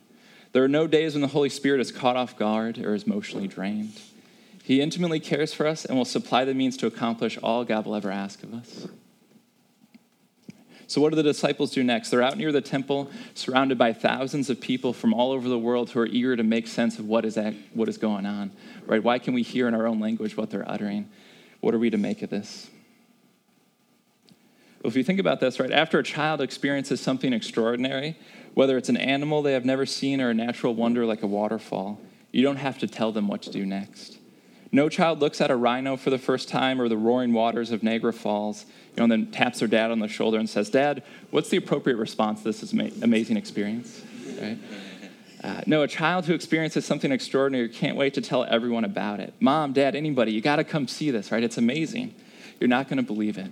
There 0.53 0.63
are 0.63 0.69
no 0.69 0.87
days 0.87 1.15
when 1.15 1.23
the 1.23 1.27
Holy 1.27 1.49
Spirit 1.49 1.81
is 1.81 1.91
caught 1.91 2.15
off 2.15 2.39
guard 2.39 2.79
or 2.79 2.95
is 2.95 3.03
emotionally 3.03 3.49
drained. 3.49 4.01
He 4.67 4.81
intimately 4.81 5.21
cares 5.21 5.55
for 5.55 5.65
us 5.65 5.85
and 5.85 5.97
will 5.97 6.05
supply 6.05 6.45
the 6.45 6.53
means 6.53 6.77
to 6.79 6.89
accomplish 6.89 7.39
all 7.41 7.65
God 7.65 7.87
will 7.87 7.95
ever 7.95 8.11
ask 8.11 8.43
of 8.43 8.53
us. 8.53 8.89
So, 10.89 11.01
what 11.01 11.11
do 11.11 11.15
the 11.15 11.23
disciples 11.23 11.71
do 11.71 11.85
next? 11.85 12.11
They're 12.11 12.21
out 12.21 12.37
near 12.37 12.51
the 12.51 12.61
temple, 12.61 13.09
surrounded 13.35 13.79
by 13.79 13.93
thousands 13.93 14.51
of 14.51 14.61
people 14.61 14.93
from 14.93 15.15
all 15.15 15.31
over 15.31 15.49
the 15.49 15.57
world 15.57 15.91
who 15.91 16.01
are 16.01 16.07
eager 16.07 16.35
to 16.35 16.43
make 16.43 16.67
sense 16.67 16.99
of 16.99 17.07
what 17.07 17.25
is, 17.25 17.39
what 17.75 17.89
is 17.89 17.97
going 17.97 18.27
on. 18.27 18.51
Right? 18.87 19.01
Why 19.01 19.21
can 19.21 19.35
we 19.35 19.43
hear 19.43 19.69
in 19.69 19.75
our 19.75 19.87
own 19.87 20.01
language 20.01 20.37
what 20.37 20.51
they're 20.51 20.69
uttering? 20.69 21.11
What 21.61 21.73
are 21.73 21.79
we 21.79 21.91
to 21.91 21.97
make 21.97 22.23
of 22.23 22.31
this? 22.31 22.69
Well, 24.83 24.89
if 24.91 24.97
you 24.97 25.05
think 25.05 25.21
about 25.21 25.39
this, 25.39 25.61
right, 25.61 25.71
after 25.71 26.01
a 26.01 26.03
child 26.03 26.41
experiences 26.41 27.01
something 27.01 27.33
extraordinary, 27.33 28.19
whether 28.55 28.77
it's 28.77 28.89
an 28.89 28.97
animal 28.97 29.43
they 29.43 29.53
have 29.53 29.65
never 29.65 29.87
seen 29.87 30.21
or 30.21 30.31
a 30.31 30.35
natural 30.35 30.75
wonder 30.75 31.07
like 31.07 31.23
a 31.23 31.29
waterfall, 31.29 32.01
you 32.33 32.43
don't 32.43 32.57
have 32.57 32.79
to 32.79 32.89
tell 32.89 33.13
them 33.13 33.29
what 33.29 33.43
to 33.43 33.51
do 33.53 33.65
next. 33.65 34.19
No 34.73 34.89
child 34.89 35.21
looks 35.21 35.41
at 35.41 35.51
a 35.51 35.57
rhino 35.57 35.97
for 35.97 36.11
the 36.11 36.19
first 36.19 36.49
time 36.49 36.81
or 36.81 36.89
the 36.89 36.97
roaring 36.97 37.33
waters 37.33 37.71
of 37.71 37.83
Niagara 37.83 38.13
Falls, 38.13 38.65
you 38.65 38.97
know, 38.97 39.05
and 39.05 39.13
then 39.13 39.31
taps 39.31 39.61
their 39.61 39.69
dad 39.69 39.91
on 39.91 40.01
the 40.01 40.09
shoulder 40.09 40.39
and 40.39 40.49
says, 40.49 40.71
Dad, 40.71 41.03
what's 41.31 41.49
the 41.49 41.57
appropriate 41.57 41.97
response 41.97 42.43
to 42.43 42.53
this 42.53 42.73
amazing 42.73 43.37
experience? 43.37 44.03
Right? 44.41 44.59
Uh, 45.43 45.61
no, 45.67 45.83
a 45.83 45.89
child 45.89 46.27
who 46.27 46.35
experiences 46.35 46.85
something 46.85 47.13
extraordinary 47.13 47.69
can't 47.69 47.97
wait 47.97 48.15
to 48.15 48.21
tell 48.21 48.45
everyone 48.45 48.85
about 48.85 49.21
it. 49.21 49.33
Mom, 49.39 49.73
dad, 49.73 49.95
anybody, 49.95 50.33
you 50.33 50.41
got 50.41 50.57
to 50.57 50.65
come 50.65 50.89
see 50.89 51.11
this, 51.11 51.31
right? 51.31 51.45
It's 51.45 51.59
amazing. 51.59 52.15
You're 52.59 52.69
not 52.69 52.89
going 52.89 52.97
to 52.97 53.03
believe 53.03 53.39
it. 53.39 53.51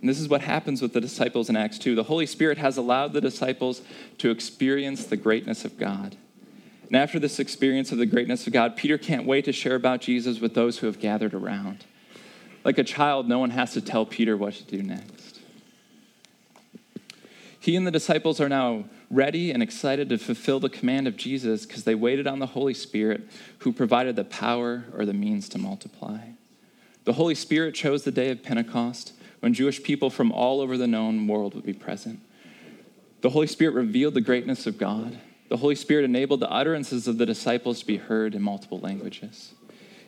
And 0.00 0.10
this 0.10 0.18
is 0.18 0.28
what 0.28 0.40
happens 0.40 0.82
with 0.82 0.92
the 0.92 1.00
disciples 1.00 1.48
in 1.48 1.56
Acts 1.56 1.78
2. 1.78 1.94
The 1.94 2.02
Holy 2.02 2.26
Spirit 2.26 2.58
has 2.58 2.76
allowed 2.76 3.12
the 3.12 3.20
disciples 3.20 3.82
to 4.18 4.30
experience 4.30 5.06
the 5.06 5.16
greatness 5.16 5.64
of 5.64 5.78
God. 5.78 6.16
And 6.86 6.96
after 6.96 7.18
this 7.18 7.38
experience 7.38 7.92
of 7.92 7.98
the 7.98 8.06
greatness 8.06 8.46
of 8.46 8.52
God, 8.52 8.76
Peter 8.76 8.98
can't 8.98 9.26
wait 9.26 9.46
to 9.46 9.52
share 9.52 9.74
about 9.74 10.00
Jesus 10.00 10.40
with 10.40 10.54
those 10.54 10.78
who 10.78 10.86
have 10.86 11.00
gathered 11.00 11.34
around. 11.34 11.84
Like 12.64 12.78
a 12.78 12.84
child, 12.84 13.28
no 13.28 13.38
one 13.38 13.50
has 13.50 13.72
to 13.72 13.80
tell 13.80 14.06
Peter 14.06 14.36
what 14.36 14.54
to 14.54 14.64
do 14.64 14.82
next. 14.82 15.40
He 17.58 17.76
and 17.76 17.86
the 17.86 17.90
disciples 17.90 18.40
are 18.40 18.48
now 18.48 18.84
ready 19.10 19.50
and 19.50 19.62
excited 19.62 20.10
to 20.10 20.18
fulfill 20.18 20.60
the 20.60 20.68
command 20.68 21.08
of 21.08 21.16
Jesus 21.16 21.64
because 21.64 21.84
they 21.84 21.94
waited 21.94 22.26
on 22.26 22.38
the 22.38 22.46
Holy 22.46 22.74
Spirit 22.74 23.26
who 23.60 23.72
provided 23.72 24.16
the 24.16 24.24
power 24.24 24.84
or 24.94 25.06
the 25.06 25.14
means 25.14 25.48
to 25.50 25.58
multiply. 25.58 26.18
The 27.04 27.14
Holy 27.14 27.34
Spirit 27.34 27.74
chose 27.74 28.04
the 28.04 28.10
day 28.10 28.30
of 28.30 28.42
Pentecost 28.42 29.12
when 29.40 29.54
Jewish 29.54 29.82
people 29.82 30.10
from 30.10 30.32
all 30.32 30.60
over 30.60 30.76
the 30.76 30.86
known 30.86 31.26
world 31.26 31.54
would 31.54 31.64
be 31.64 31.72
present. 31.72 32.20
The 33.22 33.30
Holy 33.30 33.46
Spirit 33.46 33.74
revealed 33.74 34.14
the 34.14 34.20
greatness 34.20 34.66
of 34.66 34.76
God 34.76 35.18
the 35.48 35.58
Holy 35.58 35.74
Spirit 35.74 36.04
enabled 36.04 36.40
the 36.40 36.50
utterances 36.50 37.06
of 37.06 37.18
the 37.18 37.26
disciples 37.26 37.80
to 37.80 37.86
be 37.86 37.98
heard 37.98 38.34
in 38.34 38.42
multiple 38.42 38.80
languages. 38.80 39.54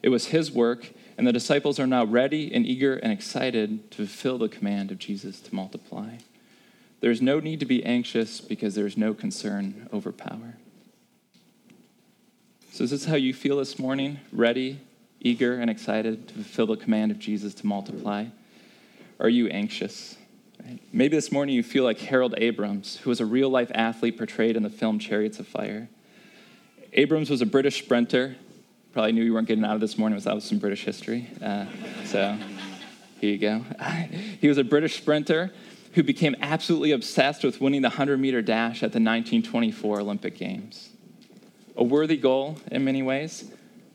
It 0.03 0.09
was 0.09 0.27
his 0.27 0.51
work, 0.51 0.93
and 1.19 1.27
the 1.27 1.33
disciples 1.33 1.79
are 1.79 1.87
now 1.87 2.05
ready 2.05 2.53
and 2.55 2.67
eager 2.67 2.97
and 2.97 3.13
excited 3.13 3.91
to 3.93 4.07
fulfill 4.07 4.39
the 4.39 4.49
command 4.49 4.91
of 4.91 4.99
Jesus 4.99 5.41
to 5.41 5.55
multiply. 5.55 6.17
There's 7.01 7.21
no 7.21 7.41
need 7.41 7.61
to 7.61 7.67
be 7.67 7.85
anxious 7.85 8.41
because 8.41 8.75
there's 8.75 8.97
no 8.97 9.15
concern 9.15 9.89
over 9.93 10.13
power. 10.13 10.57
So, 12.73 12.85
is 12.85 12.91
this 12.91 13.07
how 13.07 13.17
you 13.17 13.33
feel 13.33 13.57
this 13.59 13.79
morning? 13.79 14.21
Ready, 14.33 14.81
eager, 15.21 15.59
and 15.59 15.71
excited 15.71 16.29
to 16.29 16.35
fulfill 16.35 16.67
the 16.67 16.77
command 16.77 17.11
of 17.11 17.19
Jesus 17.19 17.55
to 17.55 17.67
multiply? 17.67 18.27
Are 19.19 19.29
you 19.29 19.49
anxious? 19.49 20.17
Maybe 20.93 21.17
this 21.17 21.31
morning 21.31 21.55
you 21.55 21.63
feel 21.63 21.85
like 21.85 21.99
Harold 21.99 22.35
Abrahams, 22.39 22.97
who 22.97 23.11
was 23.11 23.21
a 23.21 23.27
real 23.27 23.51
life 23.51 23.71
athlete 23.75 24.17
portrayed 24.17 24.57
in 24.57 24.63
the 24.63 24.71
film 24.71 24.99
Chariots 24.99 25.39
of 25.39 25.47
Fire. 25.47 25.89
Abrams 26.93 27.31
was 27.31 27.43
a 27.43 27.47
British 27.47 27.83
sprinter. 27.83 28.37
Probably 28.93 29.13
knew 29.13 29.23
you 29.23 29.35
weren't 29.35 29.47
getting 29.47 29.65
out 29.65 29.75
of 29.75 29.81
this 29.81 29.99
morning 29.99 30.17
without 30.17 30.43
some 30.43 30.59
British 30.59 30.85
history. 30.85 31.29
Uh, 31.43 31.67
so 32.05 32.39
here 33.21 33.31
you 33.31 33.39
go. 33.39 33.65
he 34.41 34.49
was 34.49 34.59
a 34.59 34.65
British 34.65 34.97
sprinter 34.97 35.53
who 35.93 36.03
became 36.03 36.35
absolutely 36.41 36.93
obsessed 36.93 37.45
with 37.45 37.61
winning 37.61 37.83
the 37.83 37.89
100 37.89 38.19
meter 38.19 38.43
dash 38.43 38.83
at 38.83 38.93
the 38.93 39.01
1924 39.01 40.01
Olympic 40.01 40.37
Games. 40.37 40.91
A 41.77 41.85
worthy 41.85 42.17
goal 42.17 42.59
in 42.71 42.85
many 42.85 43.03
ways, 43.03 43.51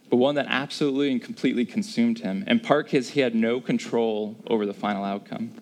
but 0.10 0.18
one 0.18 0.36
that 0.36 0.46
absolutely 0.48 1.12
and 1.12 1.22
completely 1.22 1.66
consumed 1.66 2.20
him, 2.20 2.44
in 2.48 2.60
part 2.60 2.86
because 2.86 3.10
he 3.10 3.22
had 3.22 3.34
no 3.34 3.60
control 3.60 4.36
over 4.48 4.66
the 4.66 4.74
final 4.74 5.04
outcome. 5.04 5.56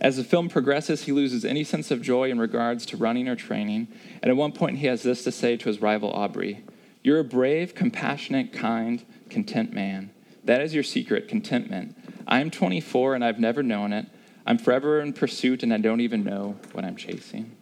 As 0.00 0.16
the 0.16 0.24
film 0.24 0.48
progresses, 0.48 1.04
he 1.04 1.12
loses 1.12 1.44
any 1.44 1.64
sense 1.64 1.90
of 1.90 2.02
joy 2.02 2.30
in 2.30 2.38
regards 2.38 2.84
to 2.86 2.96
running 2.96 3.28
or 3.28 3.36
training. 3.36 3.88
And 4.22 4.30
at 4.30 4.36
one 4.36 4.52
point, 4.52 4.78
he 4.78 4.86
has 4.86 5.02
this 5.02 5.24
to 5.24 5.32
say 5.32 5.56
to 5.56 5.68
his 5.68 5.80
rival 5.80 6.10
Aubrey 6.12 6.64
You're 7.02 7.20
a 7.20 7.24
brave, 7.24 7.74
compassionate, 7.74 8.52
kind, 8.52 9.04
content 9.30 9.72
man. 9.72 10.10
That 10.44 10.60
is 10.60 10.74
your 10.74 10.82
secret, 10.82 11.28
contentment. 11.28 11.96
I 12.26 12.40
am 12.40 12.50
24 12.50 13.14
and 13.14 13.24
I've 13.24 13.38
never 13.38 13.62
known 13.62 13.92
it. 13.92 14.06
I'm 14.46 14.58
forever 14.58 15.00
in 15.00 15.12
pursuit 15.12 15.62
and 15.62 15.72
I 15.72 15.78
don't 15.78 16.00
even 16.00 16.22
know 16.22 16.56
what 16.72 16.84
I'm 16.84 16.96
chasing. 16.96 17.56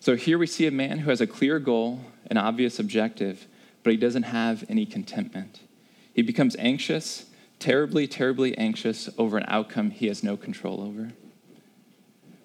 So 0.00 0.16
here 0.16 0.36
we 0.36 0.46
see 0.46 0.66
a 0.66 0.70
man 0.70 0.98
who 0.98 1.10
has 1.10 1.20
a 1.20 1.26
clear 1.26 1.58
goal, 1.58 2.00
an 2.30 2.36
obvious 2.36 2.78
objective, 2.78 3.46
but 3.82 3.92
he 3.92 3.96
doesn't 3.96 4.24
have 4.24 4.64
any 4.68 4.84
contentment. 4.84 5.60
He 6.12 6.22
becomes 6.22 6.56
anxious 6.58 7.26
terribly, 7.64 8.06
terribly 8.06 8.56
anxious 8.58 9.08
over 9.16 9.38
an 9.38 9.44
outcome 9.48 9.90
he 9.90 10.08
has 10.08 10.22
no 10.22 10.36
control 10.36 10.82
over. 10.82 11.12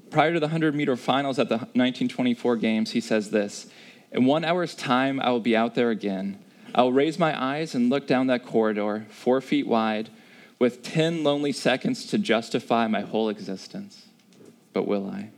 Prior 0.10 0.32
to 0.32 0.40
the 0.40 0.46
100 0.46 0.74
meter 0.74 0.96
finals 0.96 1.38
at 1.38 1.50
the 1.50 1.58
1924 1.58 2.56
games, 2.56 2.92
he 2.92 3.02
says 3.02 3.30
this 3.30 3.68
In 4.14 4.24
one 4.24 4.46
hour's 4.46 4.74
time, 4.76 5.20
I 5.20 5.30
will 5.32 5.42
be 5.42 5.58
out 5.58 5.76
there 5.76 5.90
again. 5.90 6.40
I 6.74 6.84
will 6.84 6.94
raise 6.94 7.20
my 7.20 7.38
eyes 7.38 7.76
and 7.76 7.90
look 7.90 8.08
down 8.08 8.28
that 8.28 8.46
corridor, 8.46 9.08
four 9.10 9.42
feet 9.42 9.68
wide, 9.68 10.10
with 10.58 10.84
10 10.84 11.22
lonely 11.22 11.52
seconds 11.52 12.06
to 12.06 12.18
justify 12.18 12.88
my 12.88 13.02
whole 13.02 13.28
existence. 13.28 14.06
But 14.72 14.88
will 14.88 15.06
I? 15.10 15.32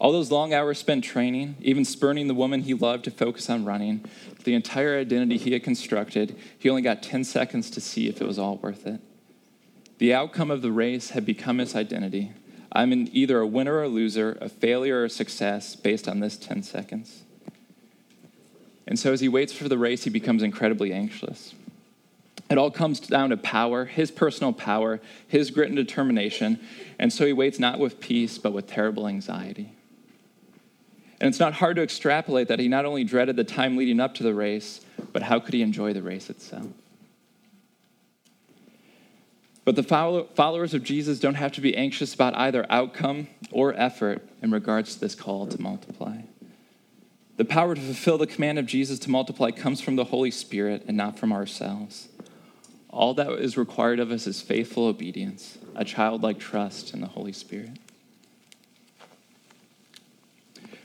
All 0.00 0.12
those 0.12 0.30
long 0.30 0.52
hours 0.52 0.78
spent 0.78 1.04
training, 1.04 1.56
even 1.60 1.84
spurning 1.84 2.26
the 2.26 2.34
woman 2.34 2.62
he 2.62 2.74
loved 2.74 3.04
to 3.04 3.10
focus 3.10 3.48
on 3.48 3.64
running, 3.64 4.04
the 4.44 4.54
entire 4.54 4.98
identity 4.98 5.38
he 5.38 5.52
had 5.52 5.62
constructed, 5.62 6.36
he 6.58 6.68
only 6.68 6.82
got 6.82 7.02
10 7.02 7.24
seconds 7.24 7.70
to 7.70 7.80
see 7.80 8.08
if 8.08 8.20
it 8.20 8.26
was 8.26 8.38
all 8.38 8.56
worth 8.56 8.86
it. 8.86 9.00
The 9.98 10.12
outcome 10.12 10.50
of 10.50 10.62
the 10.62 10.72
race 10.72 11.10
had 11.10 11.24
become 11.24 11.58
his 11.58 11.74
identity. 11.74 12.32
I'm 12.72 12.92
either 13.12 13.38
a 13.38 13.46
winner 13.46 13.74
or 13.74 13.84
a 13.84 13.88
loser, 13.88 14.36
a 14.40 14.48
failure 14.48 15.02
or 15.02 15.04
a 15.04 15.10
success 15.10 15.76
based 15.76 16.08
on 16.08 16.20
this 16.20 16.36
10 16.36 16.64
seconds. 16.64 17.22
And 18.86 18.98
so 18.98 19.12
as 19.12 19.20
he 19.20 19.28
waits 19.28 19.52
for 19.52 19.68
the 19.68 19.78
race, 19.78 20.04
he 20.04 20.10
becomes 20.10 20.42
incredibly 20.42 20.92
anxious. 20.92 21.54
It 22.50 22.58
all 22.58 22.70
comes 22.70 23.00
down 23.00 23.30
to 23.30 23.36
power, 23.36 23.86
his 23.86 24.10
personal 24.10 24.52
power, 24.52 25.00
his 25.26 25.50
grit 25.50 25.68
and 25.68 25.76
determination. 25.76 26.60
And 26.98 27.12
so 27.12 27.24
he 27.24 27.32
waits 27.32 27.58
not 27.58 27.78
with 27.78 28.00
peace, 28.00 28.36
but 28.36 28.52
with 28.52 28.66
terrible 28.66 29.08
anxiety. 29.08 29.72
And 31.20 31.28
it's 31.28 31.40
not 31.40 31.54
hard 31.54 31.76
to 31.76 31.82
extrapolate 31.82 32.48
that 32.48 32.58
he 32.58 32.68
not 32.68 32.84
only 32.84 33.04
dreaded 33.04 33.36
the 33.36 33.44
time 33.44 33.76
leading 33.76 34.00
up 34.00 34.14
to 34.14 34.22
the 34.22 34.34
race, 34.34 34.80
but 35.12 35.22
how 35.22 35.38
could 35.38 35.54
he 35.54 35.62
enjoy 35.62 35.92
the 35.92 36.02
race 36.02 36.28
itself? 36.28 36.66
But 39.64 39.76
the 39.76 39.82
followers 40.34 40.74
of 40.74 40.82
Jesus 40.82 41.18
don't 41.18 41.36
have 41.36 41.52
to 41.52 41.62
be 41.62 41.74
anxious 41.74 42.12
about 42.12 42.36
either 42.36 42.66
outcome 42.68 43.28
or 43.50 43.72
effort 43.74 44.28
in 44.42 44.50
regards 44.50 44.94
to 44.94 45.00
this 45.00 45.14
call 45.14 45.46
to 45.46 45.60
multiply. 45.60 46.18
The 47.36 47.46
power 47.46 47.74
to 47.74 47.80
fulfill 47.80 48.18
the 48.18 48.26
command 48.26 48.58
of 48.58 48.66
Jesus 48.66 48.98
to 49.00 49.10
multiply 49.10 49.50
comes 49.52 49.80
from 49.80 49.96
the 49.96 50.04
Holy 50.04 50.30
Spirit 50.30 50.84
and 50.86 50.96
not 50.96 51.18
from 51.18 51.32
ourselves. 51.32 52.08
All 52.90 53.14
that 53.14 53.30
is 53.32 53.56
required 53.56 54.00
of 54.00 54.10
us 54.10 54.26
is 54.26 54.42
faithful 54.42 54.86
obedience, 54.86 55.58
a 55.74 55.84
childlike 55.84 56.38
trust 56.38 56.92
in 56.92 57.00
the 57.00 57.08
Holy 57.08 57.32
Spirit. 57.32 57.78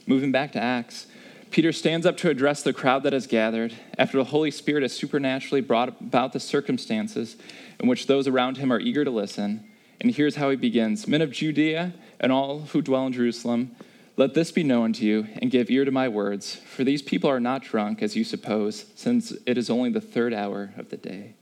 Moving 0.09 0.31
back 0.31 0.51
to 0.53 0.59
Acts, 0.59 1.05
Peter 1.51 1.71
stands 1.71 2.05
up 2.05 2.17
to 2.17 2.29
address 2.29 2.63
the 2.63 2.73
crowd 2.73 3.03
that 3.03 3.13
has 3.13 3.27
gathered 3.27 3.73
after 3.97 4.17
the 4.17 4.23
Holy 4.23 4.49
Spirit 4.49 4.81
has 4.81 4.91
supernaturally 4.91 5.61
brought 5.61 6.01
about 6.01 6.33
the 6.33 6.39
circumstances 6.39 7.37
in 7.79 7.87
which 7.87 8.07
those 8.07 8.27
around 8.27 8.57
him 8.57 8.73
are 8.73 8.79
eager 8.79 9.05
to 9.05 9.11
listen. 9.11 9.63
And 10.01 10.11
here's 10.11 10.35
how 10.35 10.49
he 10.49 10.55
begins 10.55 11.07
Men 11.07 11.21
of 11.21 11.31
Judea 11.31 11.93
and 12.19 12.31
all 12.31 12.61
who 12.61 12.81
dwell 12.81 13.05
in 13.05 13.13
Jerusalem, 13.13 13.75
let 14.17 14.33
this 14.33 14.51
be 14.51 14.63
known 14.63 14.93
to 14.93 15.05
you, 15.05 15.27
and 15.41 15.49
give 15.51 15.69
ear 15.69 15.85
to 15.85 15.91
my 15.91 16.09
words, 16.09 16.55
for 16.55 16.83
these 16.83 17.01
people 17.01 17.29
are 17.29 17.39
not 17.39 17.63
drunk, 17.63 18.01
as 18.01 18.17
you 18.17 18.23
suppose, 18.23 18.85
since 18.95 19.31
it 19.45 19.57
is 19.57 19.69
only 19.69 19.91
the 19.91 20.01
third 20.01 20.33
hour 20.33 20.73
of 20.75 20.89
the 20.89 20.97
day. 20.97 21.35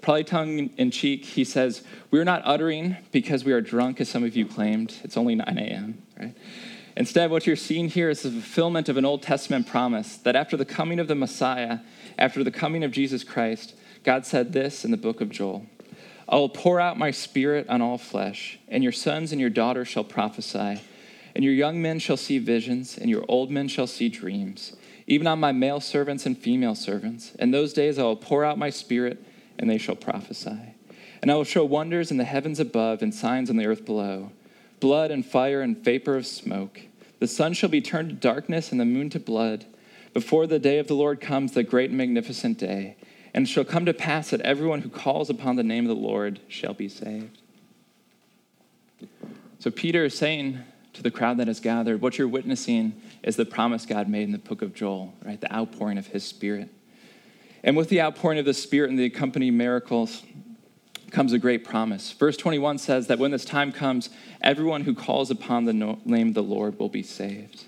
Probably 0.00 0.24
tongue 0.24 0.70
in 0.78 0.90
cheek, 0.90 1.24
he 1.24 1.44
says, 1.44 1.82
We 2.10 2.18
are 2.18 2.24
not 2.24 2.42
uttering 2.44 2.96
because 3.10 3.44
we 3.44 3.52
are 3.52 3.60
drunk, 3.60 4.00
as 4.00 4.08
some 4.08 4.24
of 4.24 4.34
you 4.34 4.46
claimed. 4.46 4.94
It's 5.04 5.16
only 5.16 5.34
9 5.34 5.58
a.m., 5.58 6.02
right? 6.18 6.34
Instead, 6.96 7.30
what 7.30 7.46
you're 7.46 7.56
seeing 7.56 7.88
here 7.88 8.10
is 8.10 8.22
the 8.22 8.30
fulfillment 8.30 8.88
of 8.88 8.96
an 8.96 9.04
Old 9.04 9.22
Testament 9.22 9.66
promise 9.66 10.16
that 10.18 10.36
after 10.36 10.56
the 10.56 10.64
coming 10.64 10.98
of 11.00 11.08
the 11.08 11.14
Messiah, 11.14 11.78
after 12.18 12.44
the 12.44 12.50
coming 12.50 12.84
of 12.84 12.90
Jesus 12.90 13.24
Christ, 13.24 13.74
God 14.04 14.26
said 14.26 14.52
this 14.52 14.84
in 14.84 14.90
the 14.90 14.96
book 14.96 15.20
of 15.20 15.30
Joel 15.30 15.66
I 16.28 16.36
will 16.36 16.48
pour 16.48 16.80
out 16.80 16.98
my 16.98 17.10
spirit 17.10 17.68
on 17.68 17.82
all 17.82 17.98
flesh, 17.98 18.58
and 18.68 18.82
your 18.82 18.92
sons 18.92 19.32
and 19.32 19.40
your 19.40 19.50
daughters 19.50 19.88
shall 19.88 20.04
prophesy. 20.04 20.80
And 21.34 21.42
your 21.42 21.54
young 21.54 21.80
men 21.80 21.98
shall 21.98 22.18
see 22.18 22.38
visions, 22.38 22.98
and 22.98 23.08
your 23.08 23.24
old 23.26 23.50
men 23.50 23.66
shall 23.66 23.86
see 23.86 24.10
dreams, 24.10 24.76
even 25.06 25.26
on 25.26 25.40
my 25.40 25.50
male 25.50 25.80
servants 25.80 26.26
and 26.26 26.36
female 26.36 26.74
servants. 26.74 27.34
In 27.36 27.52
those 27.52 27.72
days 27.72 27.98
I 27.98 28.02
will 28.02 28.16
pour 28.16 28.44
out 28.44 28.58
my 28.58 28.68
spirit, 28.68 29.24
and 29.58 29.68
they 29.68 29.78
shall 29.78 29.96
prophesy. 29.96 30.74
And 31.22 31.30
I 31.30 31.34
will 31.34 31.44
show 31.44 31.64
wonders 31.64 32.10
in 32.10 32.18
the 32.18 32.24
heavens 32.24 32.60
above 32.60 33.00
and 33.00 33.14
signs 33.14 33.48
on 33.48 33.56
the 33.56 33.66
earth 33.66 33.86
below 33.86 34.30
blood 34.82 35.12
and 35.12 35.24
fire 35.24 35.62
and 35.62 35.78
vapor 35.78 36.16
of 36.16 36.26
smoke. 36.26 36.80
The 37.20 37.28
sun 37.28 37.52
shall 37.52 37.68
be 37.68 37.80
turned 37.80 38.08
to 38.08 38.14
darkness 38.16 38.72
and 38.72 38.80
the 38.80 38.84
moon 38.84 39.10
to 39.10 39.20
blood 39.20 39.64
before 40.12 40.48
the 40.48 40.58
day 40.58 40.78
of 40.78 40.88
the 40.88 40.94
Lord 40.94 41.20
comes, 41.20 41.52
the 41.52 41.62
great 41.62 41.90
and 41.90 41.96
magnificent 41.96 42.58
day. 42.58 42.96
And 43.32 43.46
it 43.46 43.48
shall 43.48 43.64
come 43.64 43.86
to 43.86 43.94
pass 43.94 44.30
that 44.30 44.40
everyone 44.40 44.80
who 44.80 44.88
calls 44.88 45.30
upon 45.30 45.54
the 45.54 45.62
name 45.62 45.88
of 45.88 45.96
the 45.96 46.02
Lord 46.02 46.40
shall 46.48 46.74
be 46.74 46.88
saved. 46.88 47.38
So 49.60 49.70
Peter 49.70 50.04
is 50.04 50.18
saying 50.18 50.58
to 50.94 51.02
the 51.02 51.12
crowd 51.12 51.38
that 51.38 51.46
has 51.46 51.60
gathered. 51.60 52.02
What 52.02 52.18
you're 52.18 52.26
witnessing 52.26 53.00
is 53.22 53.36
the 53.36 53.44
promise 53.44 53.86
God 53.86 54.08
made 54.08 54.24
in 54.24 54.32
the 54.32 54.38
book 54.38 54.62
of 54.62 54.74
Joel, 54.74 55.14
right? 55.24 55.40
The 55.40 55.54
outpouring 55.54 55.96
of 55.96 56.08
his 56.08 56.24
spirit. 56.24 56.68
And 57.62 57.76
with 57.76 57.88
the 57.88 58.02
outpouring 58.02 58.40
of 58.40 58.44
the 58.44 58.52
spirit 58.52 58.90
and 58.90 58.98
the 58.98 59.04
accompanying 59.04 59.56
miracles 59.56 60.24
comes 61.12 61.32
a 61.32 61.38
great 61.38 61.64
promise. 61.64 62.10
Verse 62.12 62.36
21 62.36 62.78
says 62.78 63.06
that 63.06 63.18
when 63.18 63.30
this 63.30 63.44
time 63.44 63.70
comes, 63.70 64.10
everyone 64.40 64.82
who 64.82 64.94
calls 64.94 65.30
upon 65.30 65.64
the 65.64 65.72
name 66.04 66.28
of 66.28 66.34
the 66.34 66.42
Lord 66.42 66.78
will 66.78 66.88
be 66.88 67.02
saved. 67.02 67.64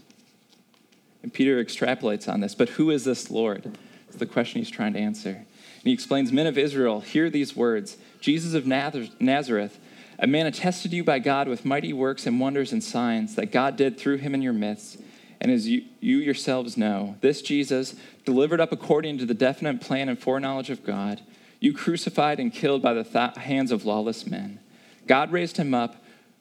And 1.23 1.33
Peter 1.33 1.63
extrapolates 1.63 2.29
on 2.29 2.41
this. 2.41 2.55
But 2.55 2.71
who 2.71 2.91
is 2.91 3.05
this 3.05 3.31
Lord? 3.31 3.79
It's 4.09 4.17
the 4.17 4.27
question 4.27 4.61
he's 4.61 4.71
trying 4.71 4.95
to 4.95 4.99
answer. 4.99 5.31
And 5.31 5.85
he 5.85 5.93
explains 5.93 6.33
Men 6.33 6.47
of 6.47 6.59
Israel, 6.59 7.01
hear 7.01 7.31
these 7.31 7.55
words 7.55 7.97
Jesus 8.21 8.55
of 8.55 8.67
Nazareth 8.67 9.79
a 10.19 10.27
man 10.27 10.47
attested 10.47 10.91
to 10.93 10.97
you 10.97 11.05
by 11.05 11.19
God 11.19 11.49
with 11.49 11.65
mighty 11.65 11.93
works 11.93 12.27
and 12.27 12.39
wonders 12.39 12.73
and 12.73 12.83
signs 12.83 13.35
that 13.35 13.51
God 13.51 13.77
did 13.77 13.99
through 13.99 14.19
him 14.19 14.35
in 14.35 14.43
your 14.43 14.53
midst. 14.53 14.99
And 15.41 15.51
as 15.51 15.69
you, 15.69 15.85
you 16.01 16.19
yourselves 16.19 16.77
know, 16.77 17.17
this 17.21 17.43
Jesus, 17.43 17.97
delivered 18.25 18.61
up 18.61 18.73
according 18.73 19.19
to 19.19 19.27
the 19.27 19.35
definite 19.35 19.81
plan 19.81 20.09
and 20.09 20.19
foreknowledge 20.19 20.71
of 20.71 20.85
God, 20.85 21.21
you 21.65 21.73
crucified 21.73 22.39
and 22.39 22.53
killed 22.53 22.83
by 22.83 22.93
the 22.93 23.05
th- 23.05 23.37
hands 23.39 23.73
of 23.73 23.87
lawless 23.87 24.27
men. 24.27 24.61
God 25.07 25.33
raised 25.33 25.57
him 25.57 25.73
up, 25.73 25.97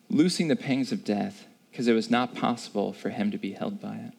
loosing 0.10 0.50
the 0.50 0.56
pangs 0.56 0.92
of 0.92 1.06
death, 1.06 1.46
because 1.72 1.88
it 1.88 1.94
was 1.94 2.12
not 2.12 2.36
possible 2.36 2.92
for 2.92 3.10
him 3.10 3.32
to 3.32 3.38
be 3.38 3.54
held 3.54 3.82
by 3.82 3.96
it. 3.96 4.14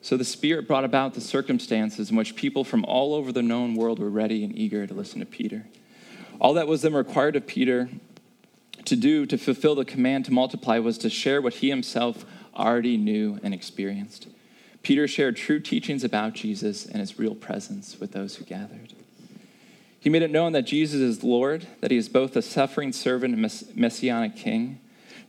So 0.00 0.16
the 0.16 0.24
Spirit 0.24 0.66
brought 0.66 0.84
about 0.84 1.12
the 1.14 1.20
circumstances 1.20 2.10
in 2.10 2.16
which 2.16 2.34
people 2.34 2.64
from 2.64 2.84
all 2.86 3.14
over 3.14 3.30
the 3.30 3.42
known 3.42 3.74
world 3.74 3.98
were 3.98 4.10
ready 4.10 4.42
and 4.42 4.56
eager 4.56 4.86
to 4.86 4.94
listen 4.94 5.20
to 5.20 5.26
Peter. 5.26 5.66
All 6.40 6.54
that 6.54 6.66
was 6.66 6.80
then 6.80 6.94
required 6.94 7.36
of 7.36 7.46
Peter 7.46 7.90
to 8.86 8.96
do 8.96 9.26
to 9.26 9.36
fulfill 9.36 9.74
the 9.74 9.84
command 9.84 10.24
to 10.24 10.32
multiply 10.32 10.78
was 10.78 10.96
to 10.98 11.10
share 11.10 11.42
what 11.42 11.54
he 11.54 11.68
himself 11.68 12.24
already 12.56 12.96
knew 12.96 13.38
and 13.42 13.52
experienced. 13.52 14.28
Peter 14.82 15.06
shared 15.06 15.36
true 15.36 15.60
teachings 15.60 16.02
about 16.02 16.32
Jesus 16.32 16.86
and 16.86 16.96
his 16.96 17.18
real 17.18 17.34
presence 17.34 18.00
with 18.00 18.12
those 18.12 18.36
who 18.36 18.44
gathered. 18.44 18.94
He 20.02 20.10
made 20.10 20.22
it 20.22 20.32
known 20.32 20.50
that 20.50 20.62
Jesus 20.62 21.00
is 21.00 21.22
Lord, 21.22 21.64
that 21.80 21.92
he 21.92 21.96
is 21.96 22.08
both 22.08 22.34
a 22.34 22.42
suffering 22.42 22.92
servant 22.92 23.34
and 23.34 23.76
messianic 23.76 24.34
king, 24.34 24.80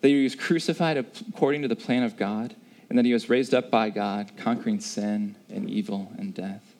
that 0.01 0.07
he 0.07 0.23
was 0.23 0.33
crucified 0.33 0.97
according 0.97 1.61
to 1.61 1.67
the 1.67 1.75
plan 1.75 2.01
of 2.01 2.17
God, 2.17 2.55
and 2.89 2.97
that 2.97 3.05
he 3.05 3.13
was 3.13 3.29
raised 3.29 3.53
up 3.53 3.69
by 3.69 3.91
God, 3.91 4.31
conquering 4.35 4.79
sin 4.79 5.35
and 5.47 5.69
evil 5.69 6.11
and 6.17 6.33
death. 6.33 6.73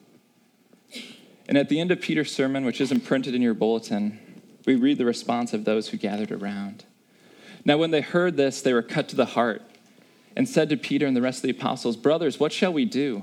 And 1.46 1.56
at 1.56 1.68
the 1.68 1.78
end 1.78 1.92
of 1.92 2.00
Peter's 2.00 2.34
sermon, 2.34 2.64
which 2.64 2.80
isn't 2.80 3.04
printed 3.04 3.32
in 3.32 3.42
your 3.42 3.54
bulletin, 3.54 4.18
we 4.66 4.74
read 4.74 4.98
the 4.98 5.04
response 5.04 5.52
of 5.52 5.64
those 5.64 5.90
who 5.90 5.96
gathered 5.96 6.32
around. 6.32 6.84
Now, 7.64 7.76
when 7.76 7.92
they 7.92 8.00
heard 8.00 8.36
this, 8.36 8.60
they 8.60 8.72
were 8.72 8.82
cut 8.82 9.08
to 9.10 9.16
the 9.16 9.24
heart 9.24 9.62
and 10.34 10.48
said 10.48 10.68
to 10.70 10.76
Peter 10.76 11.06
and 11.06 11.16
the 11.16 11.22
rest 11.22 11.38
of 11.38 11.42
the 11.42 11.56
apostles, 11.56 11.96
Brothers, 11.96 12.40
what 12.40 12.52
shall 12.52 12.72
we 12.72 12.86
do? 12.86 13.22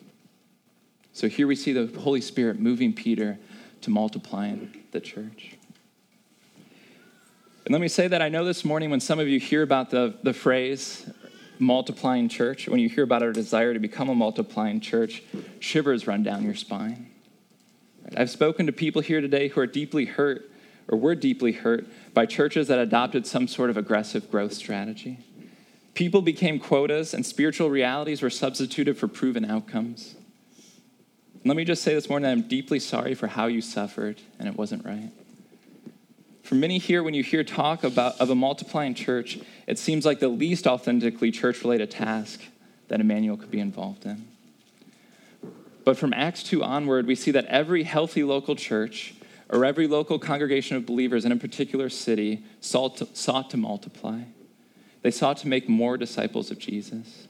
So 1.13 1.27
here 1.27 1.47
we 1.47 1.55
see 1.55 1.73
the 1.73 1.99
Holy 1.99 2.21
Spirit 2.21 2.59
moving 2.59 2.93
Peter 2.93 3.37
to 3.81 3.89
multiplying 3.89 4.83
the 4.91 4.99
church. 4.99 5.57
And 7.65 7.73
let 7.73 7.81
me 7.81 7.87
say 7.87 8.07
that 8.07 8.21
I 8.21 8.29
know 8.29 8.43
this 8.45 8.65
morning 8.65 8.89
when 8.89 8.99
some 8.99 9.19
of 9.19 9.27
you 9.27 9.39
hear 9.39 9.61
about 9.61 9.89
the, 9.89 10.15
the 10.23 10.33
phrase 10.33 11.09
multiplying 11.59 12.27
church, 12.27 12.67
when 12.67 12.79
you 12.79 12.89
hear 12.89 13.03
about 13.03 13.21
our 13.21 13.31
desire 13.31 13.73
to 13.73 13.79
become 13.79 14.09
a 14.09 14.15
multiplying 14.15 14.79
church, 14.79 15.21
shivers 15.59 16.07
run 16.07 16.23
down 16.23 16.43
your 16.43 16.55
spine. 16.55 17.07
I've 18.17 18.31
spoken 18.31 18.65
to 18.65 18.71
people 18.71 19.01
here 19.01 19.21
today 19.21 19.47
who 19.49 19.61
are 19.61 19.67
deeply 19.67 20.05
hurt 20.05 20.49
or 20.87 20.97
were 20.97 21.13
deeply 21.13 21.51
hurt 21.51 21.85
by 22.13 22.25
churches 22.25 22.67
that 22.67 22.79
adopted 22.79 23.27
some 23.27 23.47
sort 23.47 23.69
of 23.69 23.77
aggressive 23.77 24.31
growth 24.31 24.53
strategy. 24.53 25.19
People 25.93 26.21
became 26.21 26.57
quotas, 26.57 27.13
and 27.13 27.25
spiritual 27.25 27.69
realities 27.69 28.21
were 28.21 28.29
substituted 28.29 28.97
for 28.97 29.07
proven 29.07 29.45
outcomes. 29.45 30.15
Let 31.43 31.57
me 31.57 31.65
just 31.65 31.81
say 31.81 31.95
this 31.95 32.07
morning 32.07 32.23
that 32.25 32.31
I'm 32.31 32.47
deeply 32.47 32.79
sorry 32.79 33.15
for 33.15 33.27
how 33.27 33.47
you 33.47 33.61
suffered, 33.61 34.21
and 34.37 34.47
it 34.47 34.55
wasn't 34.55 34.85
right. 34.85 35.11
For 36.43 36.53
many 36.53 36.77
here, 36.77 37.01
when 37.01 37.15
you 37.15 37.23
hear 37.23 37.43
talk 37.43 37.83
about, 37.83 38.19
of 38.19 38.29
a 38.29 38.35
multiplying 38.35 38.93
church, 38.93 39.39
it 39.65 39.79
seems 39.79 40.05
like 40.05 40.19
the 40.19 40.27
least 40.27 40.67
authentically 40.67 41.31
church 41.31 41.63
related 41.63 41.89
task 41.89 42.41
that 42.89 42.99
Immanuel 42.99 43.37
could 43.37 43.49
be 43.49 43.59
involved 43.59 44.05
in. 44.05 44.27
But 45.83 45.97
from 45.97 46.13
Acts 46.13 46.43
2 46.43 46.63
onward, 46.63 47.07
we 47.07 47.15
see 47.15 47.31
that 47.31 47.45
every 47.45 47.83
healthy 47.83 48.23
local 48.23 48.55
church 48.55 49.15
or 49.49 49.65
every 49.65 49.87
local 49.87 50.19
congregation 50.19 50.77
of 50.77 50.85
believers 50.85 51.25
in 51.25 51.31
a 51.31 51.37
particular 51.37 51.89
city 51.89 52.43
sought 52.59 52.97
to, 52.97 53.07
sought 53.13 53.49
to 53.49 53.57
multiply. 53.57 54.21
They 55.01 55.11
sought 55.11 55.37
to 55.37 55.47
make 55.47 55.67
more 55.67 55.97
disciples 55.97 56.51
of 56.51 56.59
Jesus. 56.59 57.27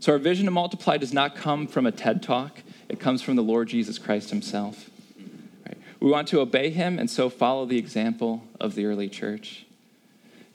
So, 0.00 0.12
our 0.12 0.18
vision 0.18 0.46
to 0.46 0.50
multiply 0.50 0.96
does 0.96 1.12
not 1.12 1.36
come 1.36 1.68
from 1.68 1.86
a 1.86 1.92
TED 1.92 2.22
talk, 2.22 2.62
it 2.88 3.00
comes 3.00 3.22
from 3.22 3.36
the 3.36 3.42
Lord 3.42 3.68
Jesus 3.68 3.98
Christ 3.98 4.30
himself. 4.30 4.90
Right? 5.66 5.78
We 6.00 6.10
want 6.10 6.28
to 6.28 6.40
obey 6.40 6.70
him 6.70 6.98
and 6.98 7.10
so 7.10 7.28
follow 7.30 7.66
the 7.66 7.78
example 7.78 8.44
of 8.60 8.74
the 8.74 8.86
early 8.86 9.08
church. 9.08 9.66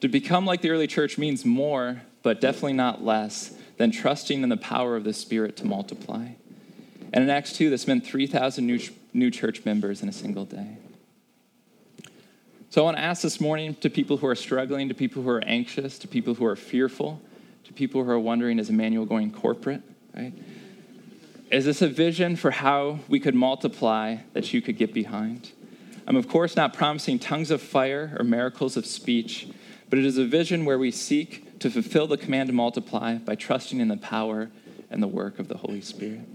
To 0.02 0.08
become 0.08 0.46
like 0.46 0.62
the 0.62 0.70
early 0.70 0.88
church 0.88 1.18
means 1.18 1.44
more, 1.46 2.04
but 2.22 2.40
definitely 2.40 2.74
not 2.74 3.04
less, 3.04 3.56
than 3.78 3.92
trusting 3.92 4.44
in 4.44 4.50
the 4.50 4.58
power 4.58 4.96
of 4.96 5.04
the 5.04 5.13
Spirit 5.13 5.58
to 5.58 5.66
multiply. 5.66 6.30
And 7.13 7.24
in 7.24 7.30
Acts 7.30 7.54
2, 7.54 7.70
this 7.70 7.88
meant 7.88 8.06
3,000 8.06 8.66
new, 8.66 8.80
new 9.13 9.32
church 9.32 9.66
members 9.66 10.04
in 10.04 10.10
a 10.10 10.13
single 10.13 10.46
day. 10.46 10.78
So 12.70 12.82
I 12.82 12.86
want 12.86 12.98
to 12.98 13.04
ask 13.04 13.22
this 13.22 13.40
morning 13.40 13.76
to 13.76 13.90
people 13.90 14.18
who 14.18 14.28
are 14.28 14.36
struggling, 14.36 14.90
to 14.90 14.94
people 14.94 15.24
who 15.24 15.30
are 15.30 15.44
anxious, 15.46 15.98
to 16.00 16.08
people 16.08 16.34
who 16.34 16.46
are 16.46 16.56
fearful, 16.56 17.22
to 17.63 17.74
people 17.74 18.04
who 18.04 18.12
are 18.12 18.20
wondering, 18.20 18.60
is 18.60 18.70
Immanuel 18.70 19.06
going 19.06 19.32
corporate, 19.32 19.82
right? 20.16 20.34
Is 21.50 21.64
this 21.64 21.82
a 21.82 21.88
vision 21.88 22.36
for 22.36 22.52
how 22.52 23.00
we 23.08 23.20
could 23.20 23.36
multiply 23.36 24.18
that 24.34 24.54
you 24.54 24.62
could 24.62 24.78
get 24.78 24.94
behind? 24.94 25.52
I'm, 26.06 26.18
of 26.18 26.28
course, 26.28 26.56
not 26.56 26.74
promising 26.74 27.20
tongues 27.20 27.52
of 27.52 27.62
fire 27.62 28.16
or 28.20 28.26
miracles 28.26 28.76
of 28.76 28.86
speech, 28.86 29.48
but 29.90 29.98
it 29.98 30.06
is 30.06 30.18
a 30.18 30.26
vision 30.26 30.66
where 30.66 30.78
we 30.78 30.92
seek 30.92 31.60
to 31.60 31.70
fulfill 31.70 32.08
the 32.08 32.18
command 32.18 32.48
to 32.48 32.54
multiply 32.54 33.16
by 33.16 33.36
trusting 33.36 33.80
in 33.80 33.88
the 33.88 33.98
power 33.98 34.50
and 34.90 35.02
the 35.02 35.08
work 35.08 35.40
of 35.40 35.48
the 35.48 35.58
Holy 35.58 35.82
Spirit. 35.82 36.28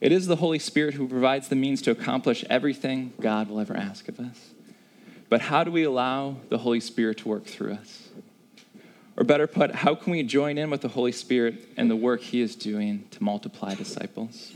It 0.00 0.12
is 0.12 0.26
the 0.26 0.36
Holy 0.36 0.58
Spirit 0.58 0.94
who 0.94 1.08
provides 1.08 1.48
the 1.48 1.56
means 1.56 1.82
to 1.82 1.90
accomplish 1.90 2.44
everything 2.48 3.14
God 3.20 3.48
will 3.48 3.58
ever 3.58 3.76
ask 3.76 4.08
of 4.08 4.20
us. 4.20 4.50
But 5.28 5.42
how 5.42 5.64
do 5.64 5.70
we 5.70 5.82
allow 5.82 6.36
the 6.50 6.58
Holy 6.58 6.80
Spirit 6.80 7.18
to 7.18 7.28
work 7.28 7.46
through 7.46 7.72
us? 7.72 8.08
Or 9.18 9.24
better 9.24 9.48
put, 9.48 9.74
how 9.74 9.96
can 9.96 10.12
we 10.12 10.22
join 10.22 10.58
in 10.58 10.70
with 10.70 10.80
the 10.80 10.88
Holy 10.88 11.10
Spirit 11.10 11.56
and 11.76 11.90
the 11.90 11.96
work 11.96 12.20
he 12.20 12.40
is 12.40 12.54
doing 12.54 13.04
to 13.10 13.20
multiply 13.20 13.74
disciples? 13.74 14.52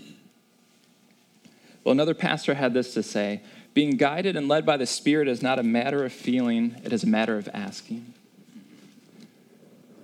Well, 1.83 1.91
another 1.91 2.15
pastor 2.15 2.55
had 2.55 2.73
this 2.73 2.95
to 2.95 3.03
say 3.03 3.43
being 3.75 3.97
guided 3.97 4.37
and 4.37 4.47
led 4.47 4.65
by 4.65 4.77
the 4.77 4.87
Spirit 4.87 5.27
is 5.27 5.43
not 5.43 5.59
a 5.59 5.65
matter 5.65 6.05
of 6.05 6.13
feeling, 6.13 6.77
it 6.85 6.93
is 6.93 7.03
a 7.03 7.09
matter 7.09 7.37
of 7.37 7.49
asking. 7.53 8.15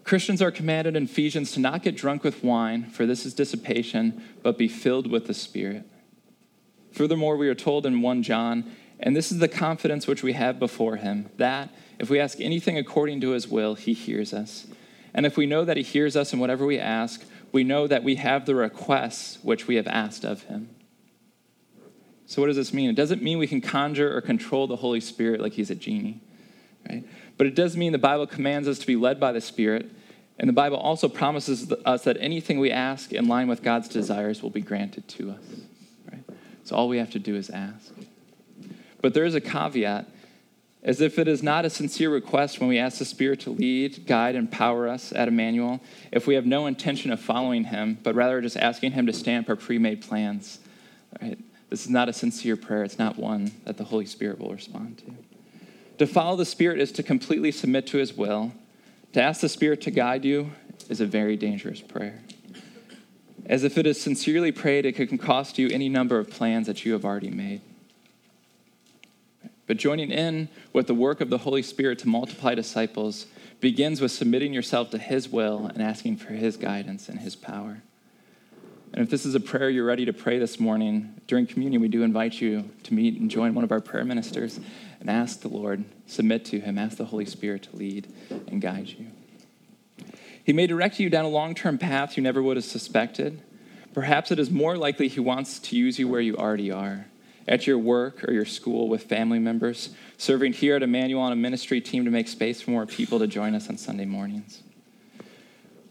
Christians 0.02 0.42
are 0.42 0.50
commanded 0.50 0.96
in 0.96 1.04
Ephesians 1.04 1.52
to 1.52 1.60
not 1.60 1.84
get 1.84 1.96
drunk 1.96 2.24
with 2.24 2.42
wine, 2.42 2.90
for 2.90 3.06
this 3.06 3.24
is 3.24 3.34
dissipation, 3.34 4.24
but 4.42 4.58
be 4.58 4.66
filled 4.66 5.08
with 5.08 5.28
the 5.28 5.34
Spirit. 5.34 5.84
Furthermore, 6.90 7.36
we 7.36 7.48
are 7.48 7.54
told 7.54 7.86
in 7.86 8.02
1 8.02 8.24
John, 8.24 8.68
and 8.98 9.14
this 9.14 9.30
is 9.30 9.38
the 9.38 9.46
confidence 9.46 10.08
which 10.08 10.24
we 10.24 10.32
have 10.32 10.58
before 10.58 10.96
him, 10.96 11.28
that 11.36 11.70
if 11.98 12.10
we 12.10 12.20
ask 12.20 12.40
anything 12.40 12.78
according 12.78 13.20
to 13.22 13.30
his 13.30 13.48
will, 13.48 13.74
he 13.74 13.92
hears 13.92 14.32
us. 14.32 14.66
And 15.14 15.26
if 15.26 15.36
we 15.36 15.46
know 15.46 15.64
that 15.64 15.76
he 15.76 15.82
hears 15.82 16.16
us 16.16 16.32
in 16.32 16.38
whatever 16.38 16.64
we 16.64 16.78
ask, 16.78 17.24
we 17.52 17.64
know 17.64 17.86
that 17.86 18.04
we 18.04 18.16
have 18.16 18.46
the 18.46 18.54
requests 18.54 19.38
which 19.42 19.66
we 19.66 19.76
have 19.76 19.86
asked 19.86 20.24
of 20.24 20.44
him. 20.44 20.68
So, 22.26 22.42
what 22.42 22.48
does 22.48 22.56
this 22.56 22.74
mean? 22.74 22.90
It 22.90 22.96
doesn't 22.96 23.22
mean 23.22 23.38
we 23.38 23.46
can 23.46 23.62
conjure 23.62 24.14
or 24.14 24.20
control 24.20 24.66
the 24.66 24.76
Holy 24.76 25.00
Spirit 25.00 25.40
like 25.40 25.54
he's 25.54 25.70
a 25.70 25.74
genie, 25.74 26.20
right? 26.88 27.02
But 27.38 27.46
it 27.46 27.54
does 27.54 27.74
mean 27.74 27.92
the 27.92 27.98
Bible 27.98 28.26
commands 28.26 28.68
us 28.68 28.78
to 28.80 28.86
be 28.86 28.96
led 28.96 29.18
by 29.18 29.32
the 29.32 29.40
Spirit. 29.40 29.90
And 30.38 30.48
the 30.48 30.52
Bible 30.52 30.76
also 30.76 31.08
promises 31.08 31.72
us 31.84 32.04
that 32.04 32.16
anything 32.20 32.60
we 32.60 32.70
ask 32.70 33.12
in 33.12 33.26
line 33.26 33.48
with 33.48 33.62
God's 33.62 33.88
desires 33.88 34.40
will 34.40 34.50
be 34.50 34.60
granted 34.60 35.08
to 35.08 35.30
us, 35.30 35.42
right? 36.12 36.22
So, 36.64 36.76
all 36.76 36.88
we 36.88 36.98
have 36.98 37.10
to 37.12 37.18
do 37.18 37.34
is 37.34 37.48
ask. 37.48 37.92
But 39.00 39.14
there 39.14 39.24
is 39.24 39.34
a 39.34 39.40
caveat, 39.40 40.06
as 40.82 41.00
if 41.00 41.18
it 41.18 41.26
is 41.26 41.42
not 41.42 41.64
a 41.64 41.70
sincere 41.70 42.10
request 42.10 42.60
when 42.60 42.68
we 42.68 42.78
ask 42.78 42.98
the 42.98 43.04
Spirit 43.04 43.40
to 43.40 43.50
lead, 43.50 44.06
guide, 44.06 44.36
and 44.36 44.46
empower 44.46 44.88
us 44.88 45.12
at 45.12 45.28
Immanuel, 45.28 45.80
if 46.12 46.26
we 46.26 46.34
have 46.34 46.46
no 46.46 46.66
intention 46.66 47.10
of 47.10 47.20
following 47.20 47.64
Him, 47.64 47.98
but 48.02 48.14
rather 48.14 48.40
just 48.40 48.56
asking 48.56 48.92
Him 48.92 49.06
to 49.06 49.12
stamp 49.12 49.48
our 49.48 49.56
pre 49.56 49.78
made 49.78 50.02
plans, 50.02 50.60
right? 51.20 51.38
This 51.68 51.84
is 51.84 51.90
not 51.90 52.08
a 52.08 52.12
sincere 52.12 52.56
prayer. 52.56 52.82
It's 52.82 52.98
not 52.98 53.18
one 53.18 53.52
that 53.64 53.76
the 53.76 53.84
Holy 53.84 54.06
Spirit 54.06 54.38
will 54.38 54.52
respond 54.52 54.98
to. 54.98 55.14
To 55.98 56.06
follow 56.06 56.36
the 56.36 56.44
Spirit 56.44 56.80
is 56.80 56.92
to 56.92 57.02
completely 57.02 57.52
submit 57.52 57.86
to 57.88 57.98
His 57.98 58.14
will. 58.14 58.52
To 59.12 59.22
ask 59.22 59.40
the 59.40 59.48
Spirit 59.48 59.80
to 59.82 59.90
guide 59.90 60.24
you 60.24 60.52
is 60.88 61.00
a 61.00 61.06
very 61.06 61.36
dangerous 61.36 61.80
prayer. 61.80 62.22
As 63.46 63.64
if 63.64 63.78
it 63.78 63.86
is 63.86 64.00
sincerely 64.00 64.52
prayed, 64.52 64.86
it 64.86 64.92
can 64.92 65.18
cost 65.18 65.58
you 65.58 65.68
any 65.70 65.88
number 65.88 66.18
of 66.18 66.30
plans 66.30 66.66
that 66.66 66.84
you 66.84 66.92
have 66.92 67.04
already 67.04 67.30
made. 67.30 67.62
But 69.68 69.76
joining 69.76 70.10
in 70.10 70.48
with 70.72 70.86
the 70.86 70.94
work 70.94 71.20
of 71.20 71.28
the 71.28 71.38
Holy 71.38 71.62
Spirit 71.62 71.98
to 72.00 72.08
multiply 72.08 72.54
disciples 72.54 73.26
begins 73.60 74.00
with 74.00 74.10
submitting 74.10 74.54
yourself 74.54 74.90
to 74.90 74.98
His 74.98 75.28
will 75.28 75.66
and 75.66 75.82
asking 75.82 76.16
for 76.16 76.32
His 76.32 76.56
guidance 76.56 77.08
and 77.08 77.20
His 77.20 77.36
power. 77.36 77.82
And 78.94 79.04
if 79.04 79.10
this 79.10 79.26
is 79.26 79.34
a 79.34 79.40
prayer 79.40 79.68
you're 79.68 79.84
ready 79.84 80.06
to 80.06 80.14
pray 80.14 80.38
this 80.38 80.58
morning, 80.58 81.20
during 81.26 81.46
communion, 81.46 81.82
we 81.82 81.88
do 81.88 82.02
invite 82.02 82.40
you 82.40 82.70
to 82.84 82.94
meet 82.94 83.20
and 83.20 83.30
join 83.30 83.54
one 83.54 83.62
of 83.62 83.70
our 83.70 83.82
prayer 83.82 84.06
ministers 84.06 84.58
and 85.00 85.10
ask 85.10 85.42
the 85.42 85.48
Lord, 85.48 85.84
submit 86.06 86.46
to 86.46 86.60
Him, 86.60 86.78
ask 86.78 86.96
the 86.96 87.04
Holy 87.04 87.26
Spirit 87.26 87.64
to 87.64 87.76
lead 87.76 88.08
and 88.46 88.62
guide 88.62 88.88
you. 88.88 89.08
He 90.42 90.54
may 90.54 90.66
direct 90.66 90.98
you 90.98 91.10
down 91.10 91.26
a 91.26 91.28
long 91.28 91.54
term 91.54 91.76
path 91.76 92.16
you 92.16 92.22
never 92.22 92.42
would 92.42 92.56
have 92.56 92.64
suspected. 92.64 93.42
Perhaps 93.92 94.30
it 94.30 94.38
is 94.38 94.50
more 94.50 94.78
likely 94.78 95.08
He 95.08 95.20
wants 95.20 95.58
to 95.58 95.76
use 95.76 95.98
you 95.98 96.08
where 96.08 96.22
you 96.22 96.36
already 96.36 96.70
are 96.70 97.07
at 97.48 97.66
your 97.66 97.78
work 97.78 98.22
or 98.28 98.32
your 98.32 98.44
school 98.44 98.88
with 98.88 99.04
family 99.04 99.38
members, 99.38 99.90
serving 100.18 100.52
here 100.52 100.76
at 100.76 100.82
Immanuel 100.82 101.22
on 101.22 101.32
a 101.32 101.36
ministry 101.36 101.80
team 101.80 102.04
to 102.04 102.10
make 102.10 102.28
space 102.28 102.60
for 102.60 102.70
more 102.70 102.86
people 102.86 103.18
to 103.18 103.26
join 103.26 103.54
us 103.54 103.68
on 103.68 103.78
Sunday 103.78 104.04
mornings. 104.04 104.62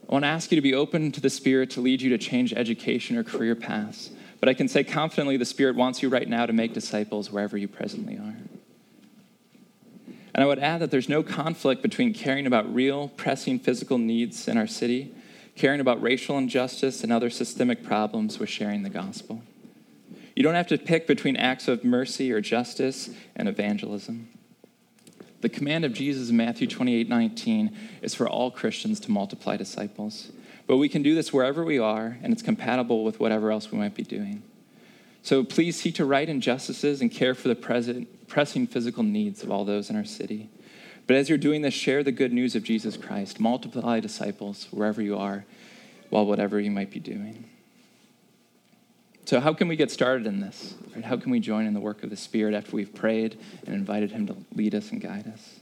I 0.07 0.13
want 0.13 0.23
to 0.23 0.29
ask 0.29 0.51
you 0.51 0.55
to 0.55 0.61
be 0.61 0.73
open 0.73 1.11
to 1.11 1.19
the 1.19 1.29
Spirit 1.29 1.71
to 1.71 1.81
lead 1.81 2.01
you 2.01 2.09
to 2.11 2.17
change 2.17 2.53
education 2.53 3.17
or 3.17 3.23
career 3.23 3.55
paths. 3.55 4.11
But 4.39 4.47
I 4.47 4.53
can 4.53 4.67
say 4.67 4.83
confidently 4.83 5.35
the 5.35 5.45
Spirit 5.45 5.75
wants 5.75 6.01
you 6.01 6.09
right 6.09 6.29
now 6.29 6.45
to 6.45 6.53
make 6.53 6.73
disciples 6.73 7.31
wherever 7.31 7.57
you 7.57 7.67
presently 7.67 8.15
are. 8.15 8.35
And 10.33 10.43
I 10.43 10.45
would 10.45 10.59
add 10.59 10.81
that 10.81 10.91
there's 10.91 11.09
no 11.09 11.23
conflict 11.23 11.81
between 11.81 12.13
caring 12.13 12.45
about 12.45 12.71
real, 12.73 13.07
pressing 13.07 13.57
physical 13.57 13.97
needs 13.97 14.47
in 14.47 14.55
our 14.55 14.67
city, 14.67 15.11
caring 15.55 15.79
about 15.79 15.99
racial 16.01 16.37
injustice 16.37 17.03
and 17.03 17.11
other 17.11 17.31
systemic 17.31 17.83
problems 17.83 18.37
with 18.37 18.47
sharing 18.47 18.83
the 18.83 18.89
gospel. 18.89 19.41
You 20.37 20.43
don't 20.43 20.53
have 20.53 20.67
to 20.67 20.77
pick 20.77 21.07
between 21.07 21.35
acts 21.35 21.67
of 21.67 21.83
mercy 21.83 22.31
or 22.31 22.41
justice 22.41 23.09
and 23.35 23.49
evangelism. 23.49 24.29
The 25.41 25.49
command 25.49 25.83
of 25.83 25.93
Jesus 25.93 26.29
in 26.29 26.37
Matthew 26.37 26.67
28 26.67 27.09
19 27.09 27.75
is 28.03 28.13
for 28.13 28.29
all 28.29 28.51
Christians 28.51 28.99
to 28.99 29.11
multiply 29.11 29.57
disciples. 29.57 30.31
But 30.67 30.77
we 30.77 30.89
can 30.89 31.01
do 31.01 31.15
this 31.15 31.33
wherever 31.33 31.65
we 31.65 31.79
are, 31.79 32.19
and 32.21 32.31
it's 32.31 32.43
compatible 32.43 33.03
with 33.03 33.19
whatever 33.19 33.49
else 33.49 33.71
we 33.71 33.79
might 33.79 33.95
be 33.95 34.03
doing. 34.03 34.43
So 35.23 35.43
please 35.43 35.81
seek 35.81 35.95
to 35.95 36.05
right 36.05 36.29
injustices 36.29 37.01
and 37.01 37.11
care 37.11 37.33
for 37.33 37.47
the 37.47 37.55
present, 37.55 38.27
pressing 38.27 38.67
physical 38.67 39.01
needs 39.01 39.41
of 39.41 39.49
all 39.49 39.65
those 39.65 39.89
in 39.89 39.95
our 39.95 40.05
city. 40.05 40.51
But 41.07 41.15
as 41.15 41.29
you're 41.29 41.39
doing 41.39 41.63
this, 41.63 41.73
share 41.73 42.03
the 42.03 42.11
good 42.11 42.31
news 42.31 42.55
of 42.55 42.61
Jesus 42.61 42.95
Christ. 42.95 43.39
Multiply 43.39 44.01
disciples 44.01 44.67
wherever 44.69 45.01
you 45.01 45.17
are, 45.17 45.45
while 46.11 46.27
whatever 46.27 46.59
you 46.59 46.69
might 46.69 46.91
be 46.91 46.99
doing. 46.99 47.45
So, 49.27 49.41
how 49.41 49.53
can 49.53 49.67
we 49.67 49.75
get 49.75 49.91
started 49.91 50.25
in 50.25 50.39
this? 50.39 50.75
Right? 50.95 51.03
How 51.03 51.17
can 51.17 51.31
we 51.33 51.41
join 51.41 51.65
in 51.65 51.73
the 51.73 51.81
work 51.81 52.01
of 52.01 52.09
the 52.09 52.15
Spirit 52.15 52.53
after 52.53 52.73
we've 52.73 52.95
prayed 52.95 53.37
and 53.65 53.75
invited 53.75 54.11
Him 54.11 54.25
to 54.27 54.37
lead 54.55 54.73
us 54.73 54.89
and 54.91 55.01
guide 55.01 55.27
us? 55.27 55.59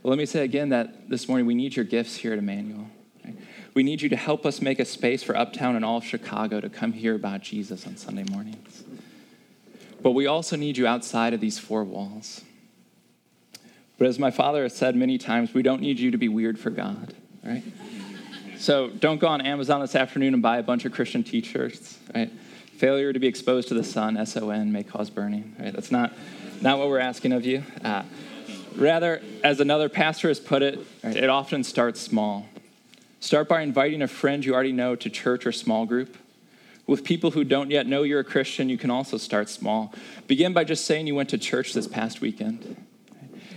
Well, 0.00 0.10
let 0.10 0.16
me 0.16 0.26
say 0.26 0.44
again 0.44 0.68
that 0.68 1.10
this 1.10 1.26
morning 1.26 1.44
we 1.44 1.56
need 1.56 1.74
your 1.74 1.84
gifts 1.84 2.14
here 2.14 2.32
at 2.32 2.38
Immanuel. 2.38 2.88
Right? 3.24 3.34
We 3.74 3.82
need 3.82 4.00
you 4.00 4.08
to 4.10 4.16
help 4.16 4.46
us 4.46 4.62
make 4.62 4.78
a 4.78 4.84
space 4.84 5.24
for 5.24 5.36
Uptown 5.36 5.74
and 5.74 5.84
all 5.84 5.96
of 5.96 6.04
Chicago 6.04 6.60
to 6.60 6.68
come 6.68 6.92
hear 6.92 7.16
about 7.16 7.40
Jesus 7.40 7.84
on 7.84 7.96
Sunday 7.96 8.22
mornings. 8.30 8.84
But 10.00 10.12
we 10.12 10.28
also 10.28 10.54
need 10.54 10.76
you 10.76 10.86
outside 10.86 11.34
of 11.34 11.40
these 11.40 11.58
four 11.58 11.82
walls. 11.82 12.42
But 13.98 14.06
as 14.06 14.20
my 14.20 14.30
father 14.30 14.62
has 14.62 14.76
said 14.76 14.94
many 14.94 15.18
times, 15.18 15.52
we 15.52 15.62
don't 15.62 15.82
need 15.82 15.98
you 15.98 16.12
to 16.12 16.18
be 16.18 16.28
weird 16.28 16.60
for 16.60 16.70
God, 16.70 17.12
right? 17.42 17.64
So 18.58 18.88
don't 18.88 19.18
go 19.18 19.28
on 19.28 19.40
Amazon 19.40 19.80
this 19.80 19.94
afternoon 19.94 20.34
and 20.34 20.42
buy 20.42 20.58
a 20.58 20.62
bunch 20.64 20.84
of 20.84 20.92
Christian 20.92 21.22
t 21.22 21.40
shirts, 21.42 21.96
right? 22.12 22.30
Failure 22.76 23.12
to 23.12 23.18
be 23.18 23.28
exposed 23.28 23.68
to 23.68 23.74
the 23.74 23.84
sun, 23.84 24.16
S 24.16 24.36
O 24.36 24.50
N, 24.50 24.72
may 24.72 24.82
cause 24.82 25.10
burning. 25.10 25.54
Right? 25.58 25.72
That's 25.72 25.92
not, 25.92 26.12
not 26.60 26.78
what 26.78 26.88
we're 26.88 26.98
asking 26.98 27.32
of 27.32 27.46
you. 27.46 27.62
Uh, 27.84 28.02
rather, 28.74 29.22
as 29.44 29.60
another 29.60 29.88
pastor 29.88 30.26
has 30.26 30.40
put 30.40 30.62
it, 30.62 30.80
right, 31.04 31.16
it 31.16 31.28
often 31.28 31.62
starts 31.62 32.00
small. 32.00 32.46
Start 33.20 33.48
by 33.48 33.62
inviting 33.62 34.02
a 34.02 34.08
friend 34.08 34.44
you 34.44 34.54
already 34.54 34.72
know 34.72 34.96
to 34.96 35.08
church 35.08 35.46
or 35.46 35.52
small 35.52 35.86
group. 35.86 36.16
With 36.86 37.04
people 37.04 37.32
who 37.32 37.44
don't 37.44 37.70
yet 37.70 37.86
know 37.86 38.02
you're 38.02 38.20
a 38.20 38.24
Christian, 38.24 38.68
you 38.68 38.78
can 38.78 38.90
also 38.90 39.18
start 39.18 39.48
small. 39.48 39.92
Begin 40.26 40.52
by 40.52 40.64
just 40.64 40.84
saying 40.84 41.06
you 41.06 41.14
went 41.14 41.28
to 41.30 41.38
church 41.38 41.74
this 41.74 41.86
past 41.86 42.20
weekend. 42.20 42.76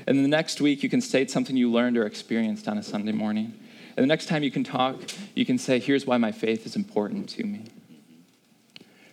And 0.06 0.24
the 0.24 0.28
next 0.28 0.62
week, 0.62 0.84
you 0.84 0.90
can 0.90 1.02
state 1.02 1.32
something 1.32 1.56
you 1.56 1.72
learned 1.72 1.98
or 1.98 2.06
experienced 2.06 2.68
on 2.68 2.78
a 2.78 2.84
Sunday 2.84 3.14
morning. 3.14 3.54
And 4.02 4.10
the 4.10 4.14
next 4.14 4.30
time 4.30 4.42
you 4.42 4.50
can 4.50 4.64
talk, 4.64 5.00
you 5.36 5.46
can 5.46 5.60
say, 5.60 5.78
Here's 5.78 6.08
why 6.08 6.18
my 6.18 6.32
faith 6.32 6.66
is 6.66 6.76
important 6.76 7.30
to 7.30 7.44
me. 7.44 7.66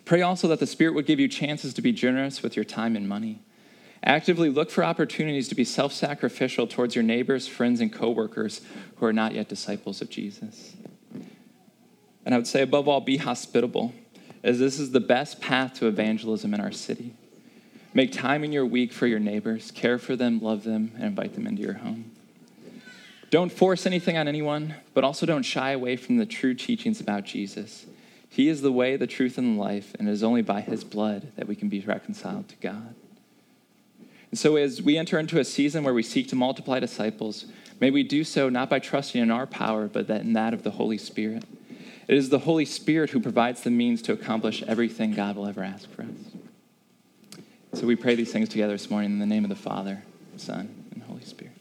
Pray 0.07 0.23
also 0.23 0.49
that 0.49 0.61
the 0.61 0.67
Spirit 0.67 0.95
would 0.95 1.05
give 1.05 1.21
you 1.21 1.29
chances 1.29 1.75
to 1.75 1.83
be 1.83 1.93
generous 1.93 2.43
with 2.43 2.57
your 2.57 2.65
time 2.65 2.97
and 2.97 3.07
money. 3.07 3.43
Actively 4.03 4.49
look 4.49 4.71
for 4.71 4.83
opportunities 4.83 5.47
to 5.49 5.55
be 5.55 5.63
self 5.63 5.93
sacrificial 5.93 6.67
towards 6.67 6.95
your 6.95 7.03
neighbors, 7.03 7.47
friends, 7.47 7.83
and 7.83 7.93
coworkers 7.93 8.63
who 8.97 9.05
are 9.05 9.13
not 9.13 9.35
yet 9.35 9.47
disciples 9.47 10.01
of 10.01 10.09
Jesus. 10.09 10.75
And 12.25 12.35
I 12.35 12.39
would 12.39 12.47
say, 12.47 12.63
above 12.63 12.89
all, 12.89 13.03
be 13.03 13.19
hospitable, 13.19 13.93
as 14.43 14.59
this 14.59 14.79
is 14.79 14.93
the 14.93 15.01
best 15.01 15.43
path 15.43 15.75
to 15.75 15.87
evangelism 15.87 16.55
in 16.55 16.63
our 16.63 16.73
city. 16.73 17.15
Make 17.93 18.13
time 18.13 18.43
in 18.43 18.53
your 18.53 18.65
week 18.65 18.95
for 18.95 19.07
your 19.07 19.21
neighbors, 19.21 19.71
care 19.71 19.99
for 19.99 20.17
them, 20.17 20.41
love 20.41 20.65
them, 20.65 20.93
and 20.95 21.05
invite 21.05 21.35
them 21.35 21.47
into 21.47 21.61
your 21.61 21.75
home. 21.75 22.13
Don't 23.31 23.53
force 23.53 23.85
anything 23.85 24.17
on 24.17 24.27
anyone, 24.27 24.75
but 24.95 25.05
also 25.05 25.27
don't 25.27 25.43
shy 25.43 25.73
away 25.73 25.97
from 25.97 26.17
the 26.17 26.25
true 26.25 26.55
teachings 26.55 27.01
about 27.01 27.25
Jesus. 27.25 27.87
He 28.31 28.49
is 28.49 28.63
the 28.63 28.73
way, 28.73 28.97
the 28.97 29.07
truth, 29.07 29.37
and 29.37 29.57
the 29.57 29.61
life, 29.61 29.95
and 29.99 30.09
it 30.09 30.13
is 30.13 30.23
only 30.23 30.43
by 30.43 30.61
his 30.63 30.85
blood 30.85 31.33
that 31.37 31.47
we 31.47 31.55
can 31.55 31.69
be 31.69 31.81
reconciled 31.81 32.49
to 32.49 32.57
God. 32.57 32.95
And 34.31 34.39
so, 34.39 34.57
as 34.57 34.83
we 34.83 34.97
enter 34.97 35.19
into 35.19 35.41
a 35.41 35.45
season 35.45 35.85
where 35.85 35.95
we 35.95 36.03
seek 36.03 36.29
to 36.29 36.37
multiply 36.37 36.81
disciples, 36.81 37.47
may 37.81 37.91
we 37.91 38.03
do 38.03 38.25
so 38.25 38.49
not 38.49 38.71
by 38.71 38.79
trusting 38.79 39.21
in 39.21 39.31
our 39.31 39.47
power, 39.47 39.89
but 39.89 40.09
in 40.09 40.35
that 40.35 40.55
of 40.55 40.63
the 40.63 40.73
Holy 40.73 40.99
Spirit. 40.99 41.45
It 42.07 42.17
is 42.17 42.31
the 42.31 42.41
Holy 42.41 42.65
Spirit 42.65 43.11
who 43.11 43.21
provides 43.21 43.63
the 43.63 43.71
means 43.71 44.01
to 44.03 44.13
accomplish 44.13 44.63
everything 44.63 45.13
God 45.13 45.37
will 45.37 45.47
ever 45.47 45.63
ask 45.63 45.91
for 45.91 46.03
us. 46.03 46.09
So 47.75 47.87
we 47.87 47.97
pray 47.97 48.15
these 48.15 48.33
things 48.33 48.49
together 48.49 48.73
this 48.73 48.91
morning 48.91 49.13
in 49.13 49.19
the 49.19 49.27
name 49.27 49.45
of 49.45 49.51
the 49.51 49.57
Father, 49.57 50.03
Son, 50.37 50.87
and 50.93 51.03
Holy 51.03 51.25
Spirit. 51.25 51.58